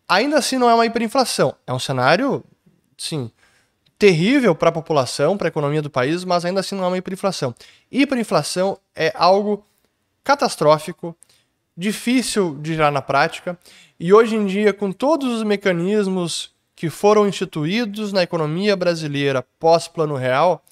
Ainda 0.08 0.38
assim 0.38 0.56
não 0.56 0.68
é 0.68 0.74
uma 0.74 0.86
hiperinflação, 0.86 1.54
é 1.66 1.72
um 1.72 1.78
cenário, 1.78 2.42
sim, 2.96 3.30
terrível 3.98 4.54
para 4.54 4.70
a 4.70 4.72
população, 4.72 5.36
para 5.36 5.46
a 5.46 5.50
economia 5.50 5.82
do 5.82 5.90
país, 5.90 6.24
mas 6.24 6.44
ainda 6.44 6.60
assim 6.60 6.74
não 6.74 6.84
é 6.84 6.88
uma 6.88 6.98
hiperinflação. 6.98 7.54
Hiperinflação 7.90 8.78
é 8.96 9.12
algo 9.14 9.64
catastrófico, 10.24 11.16
difícil 11.76 12.56
de 12.60 12.74
gerar 12.74 12.90
na 12.90 13.02
prática, 13.02 13.58
e 13.98 14.12
hoje 14.12 14.36
em 14.36 14.46
dia, 14.46 14.72
com 14.72 14.92
todos 14.92 15.32
os 15.32 15.42
mecanismos 15.42 16.52
que 16.74 16.90
foram 16.90 17.28
instituídos 17.28 18.12
na 18.12 18.22
economia 18.22 18.74
brasileira 18.74 19.44
pós-plano 19.58 20.16
real, 20.16 20.64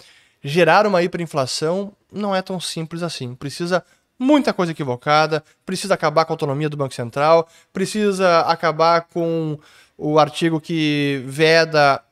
gerar 0.42 0.86
uma 0.86 1.02
hiperinflação 1.02 1.92
não 2.12 2.34
é 2.34 2.42
tão 2.42 2.58
simples 2.58 3.02
assim. 3.02 3.34
Precisa 3.34 3.84
muita 4.18 4.52
coisa 4.52 4.72
equivocada, 4.72 5.42
precisa 5.64 5.94
acabar 5.94 6.24
com 6.24 6.32
a 6.32 6.34
autonomia 6.34 6.68
do 6.68 6.76
Banco 6.76 6.94
Central, 6.94 7.48
precisa 7.72 8.40
acabar 8.40 9.02
com 9.02 9.58
o 9.96 10.18
artigo 10.18 10.60
que 10.60 11.22
veda 11.26 12.02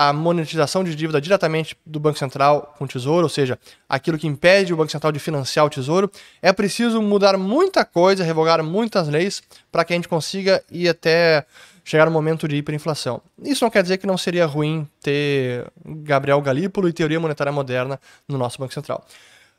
a 0.00 0.14
monetização 0.14 0.82
de 0.82 0.94
dívida 0.94 1.20
diretamente 1.20 1.76
do 1.84 2.00
Banco 2.00 2.18
Central 2.18 2.74
com 2.78 2.86
o 2.86 2.88
Tesouro, 2.88 3.24
ou 3.24 3.28
seja, 3.28 3.58
aquilo 3.86 4.16
que 4.16 4.26
impede 4.26 4.72
o 4.72 4.76
Banco 4.78 4.90
Central 4.90 5.12
de 5.12 5.18
financiar 5.18 5.66
o 5.66 5.68
Tesouro, 5.68 6.10
é 6.40 6.54
preciso 6.54 7.02
mudar 7.02 7.36
muita 7.36 7.84
coisa, 7.84 8.24
revogar 8.24 8.64
muitas 8.64 9.08
leis 9.08 9.42
para 9.70 9.84
que 9.84 9.92
a 9.92 9.96
gente 9.96 10.08
consiga 10.08 10.64
ir 10.70 10.88
até 10.88 11.44
chegar 11.84 12.06
no 12.06 12.10
momento 12.10 12.48
de 12.48 12.56
hiperinflação. 12.56 13.20
Isso 13.44 13.62
não 13.62 13.70
quer 13.70 13.82
dizer 13.82 13.98
que 13.98 14.06
não 14.06 14.16
seria 14.16 14.46
ruim 14.46 14.88
ter 15.02 15.66
Gabriel 15.84 16.40
Galípolo 16.40 16.88
e 16.88 16.94
teoria 16.94 17.20
monetária 17.20 17.52
moderna 17.52 18.00
no 18.26 18.38
nosso 18.38 18.58
Banco 18.58 18.72
Central. 18.72 19.04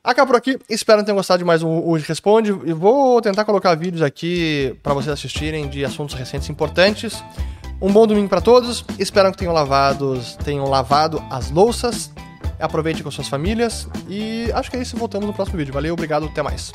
Acaba 0.03 0.25
por 0.25 0.37
aqui, 0.37 0.57
espero 0.67 1.01
que 1.01 1.05
tenham 1.05 1.17
gostado 1.17 1.37
de 1.37 1.45
mais 1.45 1.61
um 1.61 1.87
Hoje 1.87 2.03
Responde 2.07 2.49
e 2.49 2.73
vou 2.73 3.21
tentar 3.21 3.45
colocar 3.45 3.75
vídeos 3.75 4.01
aqui 4.01 4.75
para 4.81 4.95
vocês 4.95 5.13
assistirem 5.13 5.69
de 5.69 5.85
assuntos 5.85 6.15
recentes 6.15 6.49
importantes. 6.49 7.23
Um 7.81 7.91
bom 7.91 8.05
domingo 8.05 8.29
para 8.29 8.41
todos. 8.41 8.85
Espero 8.99 9.31
que 9.31 9.37
tenham 9.37 9.53
lavado, 9.53 10.19
tenham 10.43 10.65
lavado 10.65 11.23
as 11.29 11.49
louças, 11.49 12.11
Aproveite 12.61 13.01
com 13.01 13.09
suas 13.09 13.27
famílias 13.27 13.87
e 14.07 14.51
acho 14.53 14.69
que 14.69 14.77
é 14.77 14.81
isso. 14.81 14.95
Voltamos 14.95 15.25
no 15.25 15.33
próximo 15.33 15.57
vídeo. 15.57 15.73
Valeu, 15.73 15.93
obrigado, 15.93 16.25
até 16.25 16.43
mais. 16.43 16.71